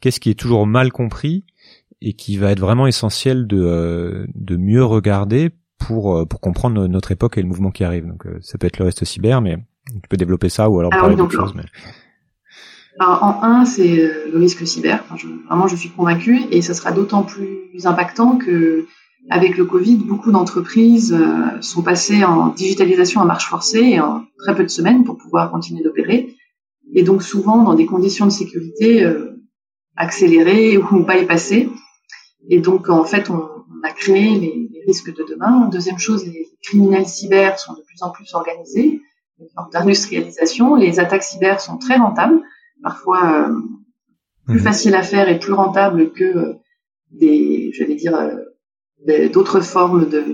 Qu'est-ce 0.00 0.18
qui 0.18 0.30
est 0.30 0.34
toujours 0.34 0.66
mal 0.66 0.90
compris 0.90 1.44
et 2.00 2.12
qui 2.12 2.36
va 2.36 2.50
être 2.52 2.60
vraiment 2.60 2.86
essentiel 2.86 3.46
de 3.46 3.60
euh, 3.60 4.26
de 4.34 4.56
mieux 4.56 4.84
regarder 4.84 5.50
pour 5.78 6.16
euh, 6.16 6.24
pour 6.24 6.40
comprendre 6.40 6.86
notre 6.86 7.12
époque 7.12 7.38
et 7.38 7.42
le 7.42 7.48
mouvement 7.48 7.70
qui 7.70 7.84
arrive 7.84 8.06
donc 8.06 8.26
ça 8.40 8.58
peut 8.58 8.66
être 8.66 8.78
le 8.78 8.84
reste 8.84 9.04
cyber 9.04 9.40
mais 9.40 9.56
tu 9.92 10.08
peux 10.08 10.16
développer 10.16 10.48
ça 10.48 10.68
ou 10.68 10.78
alors 10.78 10.90
parler 10.90 11.16
d'autres 11.16 11.32
choses 11.32 11.54
mais 11.54 11.64
alors, 12.98 13.22
en 13.22 13.42
un, 13.42 13.64
c'est 13.64 14.00
euh, 14.00 14.30
le 14.32 14.38
risque 14.38 14.66
cyber. 14.66 15.02
Enfin, 15.04 15.16
je, 15.16 15.26
vraiment, 15.46 15.68
je 15.68 15.76
suis 15.76 15.90
convaincue, 15.90 16.40
et 16.50 16.62
ce 16.62 16.72
sera 16.72 16.92
d'autant 16.92 17.22
plus 17.22 17.84
impactant 17.84 18.38
que, 18.38 18.86
avec 19.28 19.58
le 19.58 19.66
Covid, 19.66 19.96
beaucoup 19.96 20.32
d'entreprises 20.32 21.12
euh, 21.12 21.60
sont 21.60 21.82
passées 21.82 22.24
en 22.24 22.48
digitalisation 22.48 23.20
à 23.20 23.24
marche 23.26 23.48
forcée 23.48 24.00
en 24.00 24.24
très 24.38 24.54
peu 24.54 24.62
de 24.62 24.68
semaines 24.68 25.04
pour 25.04 25.18
pouvoir 25.18 25.50
continuer 25.50 25.82
d'opérer, 25.82 26.34
et 26.94 27.02
donc 27.02 27.22
souvent 27.22 27.62
dans 27.64 27.74
des 27.74 27.86
conditions 27.86 28.24
de 28.24 28.30
sécurité 28.30 29.04
euh, 29.04 29.42
accélérées 29.96 30.78
ou 30.92 31.04
pas 31.04 31.22
passées. 31.24 31.68
Et 32.48 32.60
donc, 32.60 32.88
en 32.88 33.04
fait, 33.04 33.30
on, 33.30 33.48
a 33.82 33.92
créé 33.92 34.38
les, 34.38 34.68
les, 34.72 34.82
risques 34.86 35.14
de 35.14 35.24
demain. 35.28 35.68
Deuxième 35.70 35.98
chose, 35.98 36.24
les 36.24 36.48
criminels 36.62 37.06
cyber 37.06 37.58
sont 37.58 37.74
de 37.74 37.82
plus 37.82 38.02
en 38.02 38.10
plus 38.10 38.32
organisés. 38.34 39.00
D'industrialisation, 39.72 40.76
les 40.76 40.98
attaques 40.98 41.22
cyber 41.22 41.60
sont 41.60 41.76
très 41.76 41.96
rentables 41.96 42.40
parfois 42.82 43.48
euh, 43.48 43.60
plus 44.46 44.58
mhm. 44.58 44.64
facile 44.64 44.94
à 44.94 45.02
faire 45.02 45.28
et 45.28 45.38
plus 45.38 45.52
rentable 45.52 46.12
que 46.12 46.24
euh, 46.24 46.54
des, 47.10 47.70
je 47.72 47.84
vais 47.84 47.94
dire, 47.94 48.16
euh, 48.16 49.28
d'autres 49.28 49.60
formes 49.60 50.08
de 50.08 50.24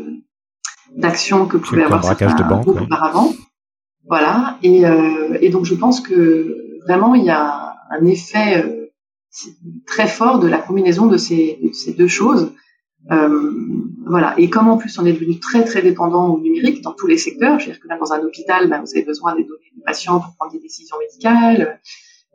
d'action 0.95 1.47
que 1.47 1.57
pouvait 1.57 1.85
avoir 1.85 2.05
certains 2.05 2.35
de 2.35 2.43
banque, 2.43 2.69
auparavant. 2.69 3.33
Voilà. 4.07 4.59
Et, 4.63 4.83
et 5.41 5.49
donc 5.49 5.65
je 5.65 5.75
pense 5.75 6.01
que 6.01 6.79
vraiment 6.87 7.15
il 7.15 7.25
y 7.25 7.31
a 7.31 7.75
un 7.91 8.05
effet 8.05 8.82
très 9.87 10.07
fort 10.07 10.39
de 10.39 10.49
la 10.49 10.59
combinaison 10.59 11.07
de 11.07 11.17
ces, 11.17 11.59
de 11.63 11.73
ces 11.73 11.93
deux 11.93 12.09
choses. 12.09 12.53
Euh, 13.11 13.53
voilà. 14.07 14.35
Et 14.39 14.49
comme 14.49 14.69
en 14.69 14.77
plus 14.77 14.99
on 14.99 15.07
est 15.07 15.13
devenu 15.13 15.39
très 15.41 15.65
très 15.65 15.83
dépendant 15.83 16.29
au 16.29 16.41
numérique 16.41 16.83
dans 16.83 16.93
tous 16.93 17.07
les 17.07 17.19
secteurs, 17.19 17.59
je 17.59 17.67
veux 17.67 17.73
dire 17.73 17.81
que 17.81 17.89
là 17.89 17.99
dans 17.99 18.13
un 18.13 18.21
hôpital, 18.21 18.69
ben, 18.69 18.81
vous 18.81 18.93
avez 18.93 19.05
besoin 19.05 19.35
des 19.35 19.45
données 19.45 19.73
des 19.77 19.83
patients 19.83 20.21
pour 20.21 20.35
prendre 20.37 20.53
des 20.53 20.61
décisions 20.61 20.97
médicales. 20.99 21.81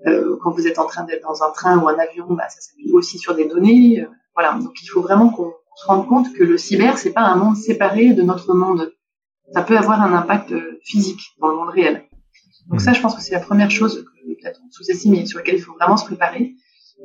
Euh, 0.06 0.38
quand 0.42 0.51
vous 0.51 0.68
êtes 0.68 0.77
en 0.77 0.86
train 0.86 1.04
d'être 1.04 1.24
dans 1.24 1.44
un 1.44 1.51
train 1.51 1.77
ou 1.80 1.88
un 1.88 1.98
avion, 1.98 2.25
bah, 2.30 2.48
ça 2.50 2.62
s'appuie 2.62 2.92
aussi 2.92 3.18
sur 3.18 3.36
des 3.36 3.46
données. 3.46 4.01
Euh, 4.01 4.08
voilà, 4.36 4.54
donc 4.54 4.74
il 4.82 4.88
faut 4.88 5.01
vraiment 5.01 5.30
qu'on 5.30 5.54
se 5.75 5.88
rende 5.88 6.08
compte 6.08 6.34
que 6.34 6.44
le 6.44 6.58
cyber, 6.58 6.98
c'est 6.98 7.13
pas 7.13 7.22
un 7.22 7.36
monde 7.36 7.56
séparé 7.56 8.13
de 8.13 8.22
notre 8.22 8.54
monde. 8.54 8.94
Ça 9.54 9.62
peut 9.62 9.77
avoir 9.77 10.01
un 10.01 10.13
impact 10.13 10.51
euh, 10.51 10.80
physique 10.84 11.22
dans 11.39 11.48
le 11.48 11.56
monde 11.56 11.70
réel. 11.70 12.04
Donc 12.68 12.82
ça, 12.82 12.94
je 12.94 13.01
pense 13.01 13.16
que 13.16 13.22
c'est 13.22 13.34
la 13.34 13.39
première 13.39 13.72
chose 13.72 14.04
que 14.04 14.27
peut-être 14.42 14.60
on 14.66 14.70
sous-estime 14.70 15.16
et 15.16 15.25
sur 15.25 15.39
laquelle 15.39 15.56
il 15.56 15.62
faut 15.62 15.74
vraiment 15.74 15.98
se 15.98 16.06
préparer. 16.06 16.54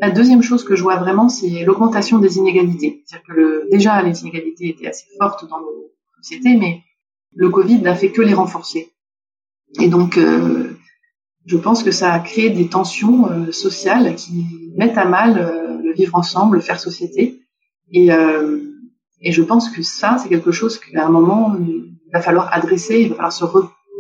La 0.01 0.11
deuxième 0.11 0.43
chose 0.43 0.65
que 0.65 0.75
je 0.75 0.83
vois 0.83 0.97
vraiment, 0.97 1.29
c'est 1.29 1.65
l'augmentation 1.65 2.19
des 2.19 2.39
inégalités. 2.39 3.05
C'est-à-dire 3.07 3.27
que 3.27 3.33
le, 3.33 3.69
déjà, 3.71 4.03
les 4.03 4.23
inégalités 4.23 4.69
étaient 4.71 4.89
assez 4.89 5.07
fortes 5.19 5.49
dans 5.49 5.61
nos 5.61 5.93
sociétés, 6.17 6.57
mais 6.57 6.81
le 7.35 7.51
Covid 7.51 7.81
n'a 7.81 7.95
fait 7.95 8.11
que 8.11 8.23
les 8.23 8.35
renforcer. 8.35 8.93
Et 9.81 9.89
donc, 9.89 10.17
euh, 10.17 10.71
je 11.47 11.57
pense 11.57 11.83
que 11.83 11.91
ça 11.91 12.13
a 12.13 12.21
créé 12.21 12.51
des 12.51 12.69
tensions 12.69 13.31
euh, 13.31 13.53
sociales 13.53 14.15
qui 14.15 14.47
mettent 14.77 14.99
à 14.99 15.05
mal 15.05 15.39
euh, 15.39 15.83
le 15.83 15.93
vivre 15.93 16.15
ensemble, 16.15 16.57
le 16.57 16.63
faire 16.63 16.81
société. 16.81 17.41
Et, 17.95 18.09
et 19.21 19.33
je 19.33 19.43
pense 19.43 19.69
que 19.69 19.83
ça, 19.83 20.17
c'est 20.17 20.31
quelque 20.31 20.51
chose 20.51 20.79
qu'à 20.79 21.05
un 21.05 21.11
moment, 21.11 21.55
il 21.61 21.93
va 22.11 22.23
falloir 22.23 22.51
adresser, 22.51 23.03
il 23.03 23.11
va 23.11 23.17
falloir 23.17 23.33
se 23.33 23.45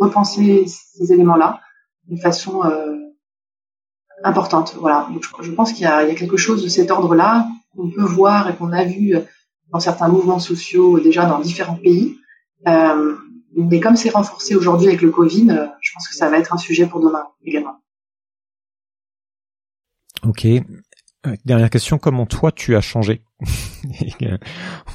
repenser 0.01 0.65
ces 0.67 1.13
éléments-là 1.13 1.61
d'une 2.09 2.17
façon 2.17 2.63
importante. 4.25 4.76
Voilà. 4.81 5.09
Je, 5.41 5.50
pense 5.50 5.73
qu'il 5.73 5.87
y, 5.87 5.88
y 5.88 5.93
a, 5.93 6.14
quelque 6.14 6.37
chose 6.37 6.62
de 6.62 6.69
cet 6.69 6.91
ordre-là 6.91 7.47
qu'on 7.76 7.91
peut 7.91 8.05
voir 8.05 8.49
et 8.49 8.57
qu'on 8.57 8.73
a 8.73 8.85
vu 8.85 9.17
dans 9.73 9.81
certains 9.81 10.09
mouvements 10.09 10.38
sociaux 10.38 11.00
déjà 11.00 11.26
dans 11.26 11.41
différents 11.41 11.76
pays. 11.76 12.19
Euh, 12.69 13.17
mais 13.57 13.81
comme 13.81 13.97
c'est 13.97 14.11
renforcé 14.11 14.55
aujourd'hui 14.55 14.88
avec 14.88 15.02
le 15.02 15.11
Covid, 15.11 15.50
euh, 15.50 15.67
je 15.81 15.93
pense 15.93 16.09
que 16.09 16.14
ça 16.14 16.29
va 16.29 16.38
être 16.38 16.55
un 16.55 16.59
sujet 16.59 16.87
pour 16.87 17.00
demain 17.00 17.26
également. 17.45 17.81
Ok. 20.25 20.47
Euh, 21.26 21.37
dernière 21.45 21.71
question, 21.71 21.99
comment 21.99 22.26
toi 22.26 22.50
tu 22.50 22.75
as 22.75 22.81
changé 22.81 23.23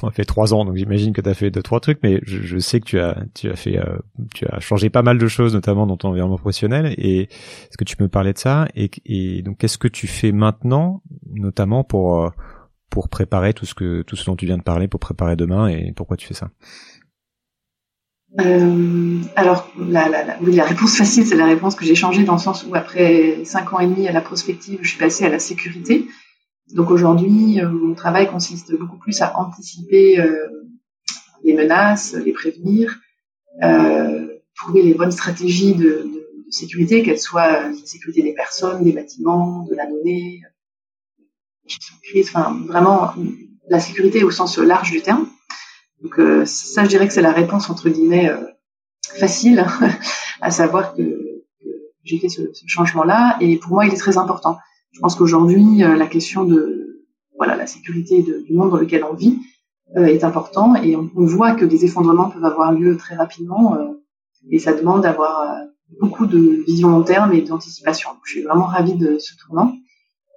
On 0.02 0.08
a 0.08 0.10
fait 0.10 0.26
trois 0.26 0.52
ans, 0.52 0.66
donc 0.66 0.76
j'imagine 0.76 1.14
que 1.14 1.22
tu 1.22 1.28
as 1.28 1.34
fait 1.34 1.50
deux 1.50 1.62
trois 1.62 1.80
trucs, 1.80 2.00
mais 2.02 2.20
je, 2.22 2.58
sais 2.58 2.80
que 2.80 2.84
tu 2.84 3.00
as 3.00 3.24
tu 3.34 3.50
as 3.50 3.56
fait 3.56 3.78
euh, 3.78 3.98
tu 4.34 4.46
as 4.46 4.60
changé 4.60 4.90
pas 4.90 5.02
mal 5.02 5.16
de 5.16 5.26
choses, 5.26 5.54
notamment 5.54 5.86
dans 5.86 5.96
ton 5.96 6.10
environnement 6.10 6.36
professionnel. 6.36 6.94
Et 6.98 7.22
est-ce 7.22 7.78
que 7.78 7.84
tu 7.84 7.96
peux 7.96 8.04
me 8.04 8.10
parler 8.10 8.34
de 8.34 8.38
ça 8.38 8.68
et, 8.74 8.90
et 9.06 9.42
donc 9.42 9.58
qu'est-ce 9.58 9.78
que 9.78 9.88
tu 9.88 10.06
fais 10.06 10.32
maintenant, 10.32 11.02
notamment 11.32 11.82
pour 11.82 12.30
pour 12.90 13.08
préparer 13.08 13.54
tout 13.54 13.66
ce 13.66 13.74
que 13.74 14.02
tout 14.02 14.16
ce 14.16 14.26
dont 14.26 14.36
tu 14.36 14.44
viens 14.44 14.58
de 14.58 14.62
parler, 14.62 14.86
pour 14.86 15.00
préparer 15.00 15.36
demain 15.36 15.68
et 15.68 15.92
pourquoi 15.92 16.18
tu 16.18 16.26
fais 16.26 16.34
ça? 16.34 16.50
Euh, 18.40 19.20
alors, 19.36 19.70
la, 19.78 20.08
la, 20.08 20.38
oui, 20.42 20.54
la 20.54 20.64
réponse 20.64 20.96
facile, 20.96 21.26
c'est 21.26 21.36
la 21.36 21.46
réponse 21.46 21.74
que 21.74 21.84
j'ai 21.84 21.94
changée 21.94 22.24
dans 22.24 22.34
le 22.34 22.38
sens 22.40 22.64
où 22.68 22.74
après 22.74 23.44
cinq 23.44 23.72
ans 23.72 23.80
et 23.80 23.86
demi 23.86 24.06
à 24.06 24.12
la 24.12 24.20
prospective, 24.20 24.80
je 24.82 24.88
suis 24.90 24.98
passée 24.98 25.24
à 25.24 25.30
la 25.30 25.38
sécurité. 25.38 26.06
Donc 26.74 26.90
aujourd'hui, 26.90 27.60
euh, 27.60 27.68
mon 27.70 27.94
travail 27.94 28.28
consiste 28.28 28.76
beaucoup 28.76 28.98
plus 28.98 29.22
à 29.22 29.38
anticiper 29.38 30.20
euh, 30.20 30.46
les 31.42 31.54
menaces, 31.54 32.14
les 32.14 32.32
prévenir, 32.32 33.00
euh, 33.62 34.28
trouver 34.54 34.82
les 34.82 34.94
bonnes 34.94 35.10
stratégies 35.10 35.74
de, 35.74 35.84
de, 35.84 36.44
de 36.46 36.50
sécurité, 36.50 37.02
qu'elles 37.02 37.18
soient 37.18 37.68
la 37.70 37.86
sécurité 37.86 38.22
des 38.22 38.34
personnes, 38.34 38.84
des 38.84 38.92
bâtiments, 38.92 39.64
de 39.70 39.74
la 39.74 39.86
donnée, 39.86 40.42
gestion 41.66 41.96
de 41.96 42.08
crise, 42.08 42.28
enfin 42.28 42.58
vraiment 42.66 43.14
la 43.70 43.80
sécurité 43.80 44.22
au 44.22 44.30
sens 44.30 44.58
large 44.58 44.90
du 44.90 45.00
terme. 45.00 45.26
Donc 46.02 46.18
euh, 46.18 46.44
ça, 46.44 46.84
je 46.84 46.88
dirais 46.88 47.06
que 47.06 47.12
c'est 47.12 47.22
la 47.22 47.32
réponse 47.32 47.70
entre 47.70 47.88
guillemets 47.88 48.30
euh, 48.30 48.44
facile, 49.02 49.64
à 50.40 50.50
savoir 50.50 50.94
que, 50.94 51.02
que 51.02 51.68
j'ai 52.04 52.18
fait 52.18 52.28
ce, 52.28 52.52
ce 52.52 52.64
changement-là, 52.66 53.36
et 53.40 53.56
pour 53.56 53.72
moi, 53.72 53.86
il 53.86 53.92
est 53.92 53.98
très 53.98 54.18
important. 54.18 54.58
Je 54.92 55.00
pense 55.00 55.16
qu'aujourd'hui, 55.16 55.82
euh, 55.82 55.96
la 55.96 56.06
question 56.06 56.44
de 56.44 57.04
voilà 57.36 57.56
la 57.56 57.66
sécurité 57.66 58.22
du 58.22 58.52
monde 58.52 58.70
dans 58.70 58.78
lequel 58.78 59.04
on 59.04 59.14
vit 59.14 59.38
est 59.96 60.24
important, 60.24 60.74
et 60.74 60.96
on, 60.96 61.08
on, 61.16 61.24
voit 61.24 61.54
que 61.54 61.64
des 61.64 61.84
effondrements 61.84 62.28
peuvent 62.28 62.44
avoir 62.44 62.72
lieu 62.72 62.96
très 62.96 63.14
rapidement, 63.14 63.78
et 64.50 64.58
ça 64.58 64.74
demande 64.74 65.02
d'avoir 65.02 65.56
beaucoup 66.00 66.26
de 66.26 66.62
vision 66.66 66.90
long 66.90 67.02
terme 67.02 67.32
et 67.32 67.40
d'anticipation. 67.42 68.10
Je 68.24 68.32
suis 68.32 68.42
vraiment 68.42 68.66
ravie 68.66 68.94
de 68.94 69.18
ce 69.18 69.34
tournant. 69.36 69.72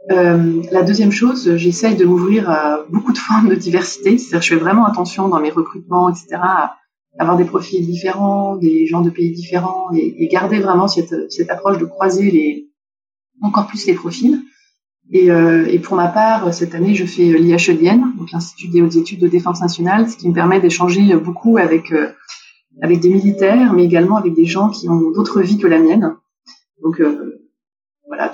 Euh, 0.09 0.63
la 0.71 0.81
deuxième 0.81 1.11
chose, 1.11 1.55
j'essaye 1.57 1.95
de 1.95 2.05
m'ouvrir 2.05 2.49
à 2.49 2.79
beaucoup 2.89 3.13
de 3.13 3.17
formes 3.17 3.49
de 3.49 3.55
diversité. 3.55 4.17
C'est-à-dire, 4.17 4.41
je 4.41 4.53
fais 4.55 4.59
vraiment 4.59 4.85
attention 4.85 5.27
dans 5.27 5.39
mes 5.39 5.51
recrutements, 5.51 6.09
etc., 6.09 6.37
à 6.41 6.75
avoir 7.19 7.37
des 7.37 7.45
profils 7.45 7.85
différents, 7.85 8.55
des 8.55 8.87
gens 8.87 9.01
de 9.01 9.09
pays 9.09 9.31
différents, 9.31 9.91
et, 9.93 10.27
garder 10.27 10.59
vraiment 10.59 10.87
cette, 10.87 11.31
cette, 11.31 11.49
approche 11.49 11.77
de 11.77 11.85
croiser 11.85 12.31
les, 12.31 12.69
encore 13.41 13.67
plus 13.67 13.85
les 13.85 13.93
profils. 13.93 14.41
Et, 15.11 15.29
euh, 15.29 15.67
et 15.67 15.77
pour 15.77 15.97
ma 15.97 16.07
part, 16.07 16.53
cette 16.53 16.73
année, 16.73 16.95
je 16.95 17.05
fais 17.05 17.25
l'IHEDN, 17.25 18.13
donc 18.17 18.31
l'Institut 18.31 18.69
des 18.69 18.81
hautes 18.81 18.95
études 18.95 19.19
de 19.19 19.27
défense 19.27 19.61
nationale, 19.61 20.09
ce 20.09 20.15
qui 20.15 20.29
me 20.29 20.33
permet 20.33 20.61
d'échanger 20.61 21.15
beaucoup 21.17 21.57
avec 21.57 21.91
euh, 21.91 22.07
avec 22.81 22.99
des 23.01 23.09
militaires, 23.09 23.73
mais 23.73 23.83
également 23.83 24.17
avec 24.17 24.33
des 24.33 24.45
gens 24.45 24.69
qui 24.69 24.87
ont 24.87 25.11
d'autres 25.11 25.41
vies 25.41 25.57
que 25.57 25.67
la 25.67 25.79
mienne. 25.79 26.15
Donc 26.81 27.01
euh, 27.01 27.49
voilà, 28.07 28.31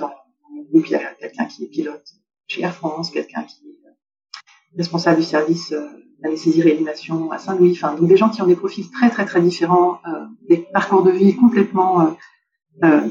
il 0.74 0.90
y 0.90 0.96
a 0.96 1.14
quelqu'un 1.16 1.46
qui 1.46 1.64
est 1.64 1.68
pilote 1.68 2.06
chez 2.48 2.62
Air 2.62 2.74
France, 2.74 3.12
quelqu'un 3.12 3.44
qui 3.44 3.68
est 3.68 4.78
responsable 4.78 5.20
du 5.20 5.26
service 5.26 5.72
euh, 5.72 5.88
d'anesthésie-réanimation 6.22 7.32
à 7.32 7.38
Saint-Louis. 7.38 7.72
Enfin, 7.74 7.94
donc 7.96 8.08
des 8.08 8.18
gens 8.18 8.30
qui 8.30 8.42
ont 8.42 8.48
des 8.48 8.56
profils 8.56 8.90
très 8.90 9.10
très 9.10 9.26
très 9.26 9.42
différents, 9.42 10.00
euh, 10.08 10.26
des 10.50 10.58
parcours 10.58 11.04
de 11.04 11.12
vie 11.12 11.36
complètement, 11.36 12.02
euh, 12.02 12.06
euh, 12.84 13.02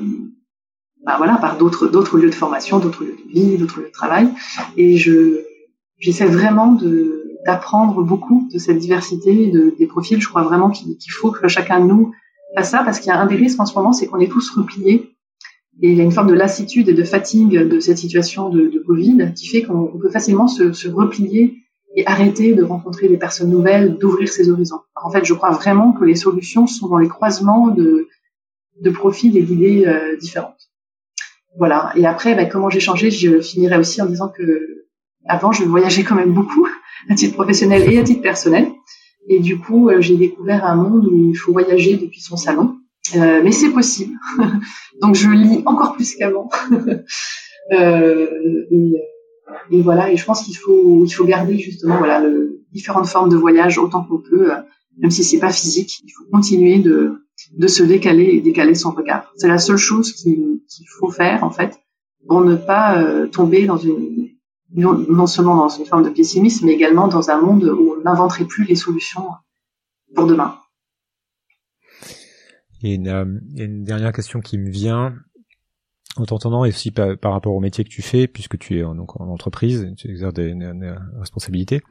bah 1.04 1.14
voilà, 1.18 1.36
par 1.36 1.56
d'autres 1.56 1.86
d'autres 1.86 2.18
lieux 2.18 2.30
de 2.30 2.34
formation, 2.34 2.78
d'autres 2.78 3.04
lieux 3.04 3.16
de 3.24 3.32
vie, 3.32 3.58
d'autres 3.58 3.80
lieux 3.80 3.86
de 3.86 3.92
travail. 3.92 4.28
Et 4.76 4.96
je 4.96 5.44
j'essaie 5.98 6.26
vraiment 6.26 6.72
de 6.72 7.22
d'apprendre 7.44 8.02
beaucoup 8.02 8.48
de 8.52 8.58
cette 8.58 8.78
diversité 8.78 9.50
de, 9.50 9.72
des 9.78 9.86
profils. 9.86 10.20
Je 10.20 10.28
crois 10.28 10.42
vraiment 10.42 10.70
qu'il 10.70 10.96
faut 11.12 11.30
que 11.30 11.46
chacun 11.46 11.78
de 11.78 11.86
nous 11.86 12.12
fasse 12.56 12.70
ça 12.70 12.82
parce 12.82 12.98
qu'il 12.98 13.08
y 13.08 13.12
a 13.12 13.20
un 13.20 13.26
des 13.26 13.36
risques 13.36 13.60
en 13.60 13.66
ce 13.66 13.74
moment, 13.76 13.92
c'est 13.92 14.08
qu'on 14.08 14.18
est 14.18 14.26
tous 14.26 14.50
repliés 14.50 15.15
et 15.82 15.90
il 15.90 15.96
y 15.96 16.00
a 16.00 16.04
une 16.04 16.12
forme 16.12 16.28
de 16.28 16.34
lassitude 16.34 16.88
et 16.88 16.94
de 16.94 17.04
fatigue 17.04 17.58
de 17.58 17.80
cette 17.80 17.98
situation 17.98 18.48
de, 18.48 18.82
Covid 18.86 19.32
qui 19.34 19.48
fait 19.48 19.62
qu'on 19.62 19.98
peut 19.98 20.10
facilement 20.10 20.48
se, 20.48 20.72
se, 20.72 20.88
replier 20.88 21.58
et 21.94 22.06
arrêter 22.06 22.54
de 22.54 22.62
rencontrer 22.62 23.08
des 23.08 23.16
personnes 23.18 23.50
nouvelles, 23.50 23.98
d'ouvrir 23.98 24.28
ses 24.28 24.50
horizons. 24.50 24.80
en 24.94 25.10
fait, 25.10 25.24
je 25.24 25.34
crois 25.34 25.50
vraiment 25.50 25.92
que 25.92 26.04
les 26.04 26.14
solutions 26.14 26.66
sont 26.66 26.88
dans 26.88 26.98
les 26.98 27.08
croisements 27.08 27.68
de, 27.68 28.08
de 28.80 28.90
profils 28.90 29.36
et 29.36 29.42
d'idées 29.42 29.86
euh, 29.86 30.16
différentes. 30.16 30.70
Voilà. 31.58 31.92
Et 31.96 32.06
après, 32.06 32.34
ben, 32.34 32.48
comment 32.48 32.70
j'ai 32.70 32.80
changé 32.80 33.10
Je 33.10 33.40
finirai 33.40 33.78
aussi 33.78 34.00
en 34.02 34.06
disant 34.06 34.28
que 34.28 34.84
avant, 35.26 35.52
je 35.52 35.64
voyageais 35.64 36.04
quand 36.04 36.14
même 36.14 36.32
beaucoup 36.32 36.66
à 37.08 37.14
titre 37.14 37.34
professionnel 37.34 37.90
et 37.92 37.98
à 37.98 38.04
titre 38.04 38.22
personnel. 38.22 38.68
Et 39.28 39.40
du 39.40 39.58
coup, 39.58 39.88
euh, 39.88 40.00
j'ai 40.00 40.16
découvert 40.16 40.64
un 40.64 40.76
monde 40.76 41.06
où 41.06 41.30
il 41.30 41.34
faut 41.34 41.52
voyager 41.52 41.96
depuis 41.96 42.20
son 42.20 42.36
salon. 42.36 42.76
Euh, 43.14 43.40
mais 43.42 43.52
c'est 43.52 43.70
possible. 43.70 44.14
Donc 45.02 45.14
je 45.14 45.30
lis 45.30 45.62
encore 45.66 45.94
plus 45.94 46.14
qu'avant. 46.14 46.48
euh, 47.72 48.26
et, 48.70 48.92
et, 49.70 49.82
voilà, 49.82 50.10
et 50.10 50.16
je 50.16 50.24
pense 50.24 50.42
qu'il 50.42 50.56
faut, 50.56 51.04
il 51.04 51.10
faut 51.10 51.24
garder 51.24 51.58
justement 51.58 51.98
voilà 51.98 52.20
le, 52.20 52.62
différentes 52.72 53.06
formes 53.06 53.28
de 53.28 53.36
voyage 53.36 53.78
autant 53.78 54.04
qu'on 54.04 54.18
peut, 54.18 54.52
euh, 54.52 54.56
même 54.98 55.10
si 55.10 55.24
c'est 55.24 55.38
pas 55.38 55.52
physique. 55.52 56.00
Il 56.04 56.10
faut 56.10 56.24
continuer 56.30 56.78
de, 56.78 57.26
de 57.56 57.66
se 57.66 57.82
décaler 57.82 58.24
et 58.24 58.40
décaler 58.40 58.74
son 58.74 58.90
regard. 58.90 59.32
C'est 59.36 59.48
la 59.48 59.58
seule 59.58 59.76
chose 59.76 60.12
qu'il 60.12 60.60
faut 60.98 61.10
faire 61.10 61.44
en 61.44 61.50
fait 61.50 61.78
pour 62.26 62.40
ne 62.40 62.56
pas 62.56 63.00
euh, 63.00 63.26
tomber 63.28 63.66
dans 63.66 63.76
une 63.76 64.30
non 64.74 65.26
seulement 65.26 65.56
dans 65.56 65.68
une 65.68 65.86
forme 65.86 66.02
de 66.02 66.10
pessimisme, 66.10 66.66
mais 66.66 66.72
également 66.72 67.06
dans 67.08 67.30
un 67.30 67.40
monde 67.40 67.64
où 67.64 67.94
on 67.96 68.02
n'inventerait 68.02 68.44
plus 68.44 68.64
les 68.64 68.74
solutions 68.74 69.28
pour 70.14 70.26
demain. 70.26 70.56
Et 72.86 72.94
une, 72.94 73.08
euh, 73.08 73.24
une 73.56 73.82
dernière 73.82 74.12
question 74.12 74.40
qui 74.40 74.58
me 74.58 74.70
vient 74.70 75.16
en 76.16 76.24
t'entendant 76.24 76.64
et 76.64 76.68
aussi 76.68 76.92
par, 76.92 77.16
rapport 77.20 77.52
au 77.52 77.58
métier 77.58 77.82
que 77.82 77.88
tu 77.88 78.00
fais, 78.00 78.28
puisque 78.28 78.56
tu 78.58 78.78
es 78.78 78.84
en, 78.84 78.94
donc 78.94 79.20
en 79.20 79.26
entreprise, 79.26 79.92
tu 79.96 80.08
exerces 80.08 80.34
des, 80.34 80.54
responsabilités. 81.18 81.82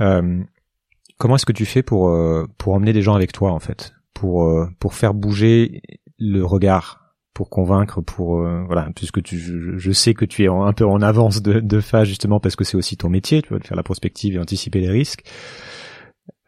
Euh, 0.00 0.42
comment 1.18 1.36
est-ce 1.36 1.44
que 1.44 1.52
tu 1.52 1.66
fais 1.66 1.82
pour 1.82 2.08
euh, 2.08 2.46
pour 2.56 2.72
emmener 2.72 2.94
des 2.94 3.02
gens 3.02 3.14
avec 3.14 3.32
toi 3.32 3.52
en 3.52 3.58
fait, 3.58 3.92
pour 4.14 4.50
pour 4.78 4.94
faire 4.94 5.12
bouger 5.12 5.82
le 6.18 6.46
regard, 6.46 7.14
pour 7.34 7.50
convaincre, 7.50 8.00
pour 8.00 8.38
voilà, 8.38 8.88
puisque 8.96 9.20
je, 9.26 9.92
sais 9.92 10.14
que 10.14 10.24
tu 10.24 10.44
es 10.44 10.48
un 10.48 10.72
peu 10.72 10.86
en 10.86 11.02
avance 11.02 11.42
de, 11.42 11.60
de 11.60 11.80
phase 11.80 12.08
justement 12.08 12.40
parce 12.40 12.56
que 12.56 12.64
c'est 12.64 12.78
aussi 12.78 12.96
ton 12.96 13.10
métier, 13.10 13.42
tu 13.42 13.50
vois, 13.50 13.58
de 13.58 13.66
faire 13.66 13.76
la 13.76 13.82
prospective 13.82 14.36
et 14.36 14.38
anticiper 14.38 14.80
les 14.80 14.90
risques 14.90 15.24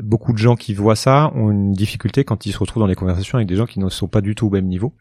beaucoup 0.02 0.32
de 0.32 0.38
gens 0.38 0.56
qui 0.56 0.74
voient 0.74 0.96
ça 0.96 1.32
ont 1.34 1.50
une 1.50 1.72
difficulté 1.72 2.24
quand 2.24 2.46
ils 2.46 2.52
se 2.52 2.58
retrouvent 2.58 2.82
dans 2.82 2.86
les 2.88 2.94
conversations 2.94 3.36
avec 3.36 3.48
des 3.48 3.56
gens 3.56 3.66
qui 3.66 3.78
ne 3.78 3.88
sont 3.88 4.08
pas 4.08 4.20
du 4.20 4.34
tout 4.34 4.46
au 4.46 4.50
même 4.50 4.66
niveau, 4.66 4.94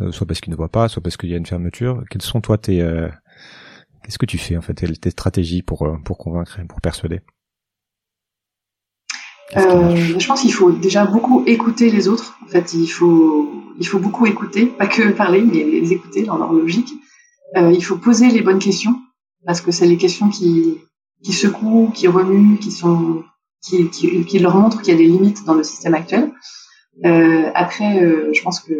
euh, 0.00 0.12
soit 0.12 0.26
parce 0.26 0.40
qu'ils 0.40 0.50
ne 0.50 0.56
voient 0.56 0.70
pas, 0.70 0.88
soit 0.88 1.02
parce 1.02 1.16
qu'il 1.16 1.30
y 1.30 1.34
a 1.34 1.36
une 1.36 1.46
fermeture. 1.46 2.02
Quelles 2.10 2.22
sont 2.22 2.40
toi 2.40 2.58
tes 2.58 2.80
euh, 2.80 3.08
qu'est-ce 4.02 4.18
que 4.18 4.26
tu 4.26 4.38
fais 4.38 4.56
en 4.56 4.62
fait 4.62 4.74
tes 4.74 5.10
stratégies 5.10 5.62
pour 5.62 5.82
euh, 5.82 5.96
pour 6.04 6.18
convaincre 6.18 6.60
pour 6.68 6.80
persuader? 6.80 7.20
Je 9.54 10.26
pense 10.26 10.40
qu'il 10.40 10.52
faut 10.52 10.72
déjà 10.72 11.04
beaucoup 11.04 11.44
écouter 11.46 11.90
les 11.90 12.08
autres. 12.08 12.36
En 12.44 12.48
fait, 12.48 12.74
il 12.74 12.88
faut 12.88 13.48
il 13.78 13.86
faut 13.86 13.98
beaucoup 13.98 14.26
écouter, 14.26 14.66
pas 14.66 14.86
que 14.86 15.12
parler, 15.12 15.42
mais 15.42 15.62
les 15.62 15.92
écouter 15.92 16.24
dans 16.24 16.38
leur 16.38 16.52
logique. 16.52 16.92
il 17.56 17.84
faut 17.84 17.96
poser 17.96 18.28
les 18.30 18.40
bonnes 18.40 18.58
questions 18.58 18.96
parce 19.46 19.60
que 19.60 19.70
c'est 19.70 19.86
les 19.86 19.96
questions 19.96 20.28
qui 20.28 20.78
qui 21.22 21.32
secouent, 21.32 21.90
qui 21.94 22.08
remuent, 22.08 22.58
qui 22.58 22.72
sont 22.72 23.22
qui, 23.64 24.38
leur 24.38 24.56
montre 24.56 24.82
qu'il 24.82 24.92
y 24.92 24.96
a 24.96 24.98
des 24.98 25.06
limites 25.06 25.44
dans 25.44 25.54
le 25.54 25.62
système 25.62 25.94
actuel. 25.94 26.32
Euh, 27.04 27.50
après, 27.54 28.02
euh, 28.02 28.32
je 28.32 28.42
pense 28.42 28.60
que 28.60 28.72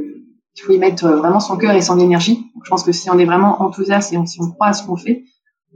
il 0.56 0.62
faut 0.62 0.72
y 0.72 0.78
mettre 0.78 1.08
vraiment 1.08 1.40
son 1.40 1.56
cœur 1.56 1.74
et 1.74 1.82
son 1.82 1.98
énergie. 1.98 2.46
je 2.62 2.70
pense 2.70 2.84
que 2.84 2.92
si 2.92 3.10
on 3.10 3.18
est 3.18 3.24
vraiment 3.24 3.60
enthousiaste 3.60 4.12
et 4.12 4.26
si 4.26 4.40
on 4.40 4.50
croit 4.52 4.68
à 4.68 4.72
ce 4.72 4.86
qu'on 4.86 4.96
fait, 4.96 5.24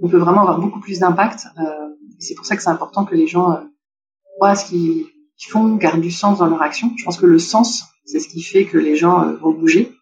on 0.00 0.08
peut 0.08 0.18
vraiment 0.18 0.42
avoir 0.42 0.60
beaucoup 0.60 0.78
plus 0.78 1.00
d'impact. 1.00 1.48
c'est 2.20 2.36
pour 2.36 2.46
ça 2.46 2.54
que 2.54 2.62
c'est 2.62 2.68
important 2.68 3.04
que 3.04 3.16
les 3.16 3.26
gens 3.26 3.58
croient 4.36 4.50
à 4.50 4.54
ce 4.54 4.66
qu'ils 4.66 5.06
font, 5.48 5.74
gardent 5.74 6.00
du 6.00 6.12
sens 6.12 6.38
dans 6.38 6.46
leur 6.46 6.62
action. 6.62 6.92
Je 6.96 7.04
pense 7.04 7.18
que 7.18 7.26
le 7.26 7.40
sens, 7.40 7.86
c'est 8.04 8.20
ce 8.20 8.28
qui 8.28 8.40
fait 8.40 8.66
que 8.66 8.78
les 8.78 8.94
gens 8.94 9.32
vont 9.40 9.50
bouger. 9.50 9.98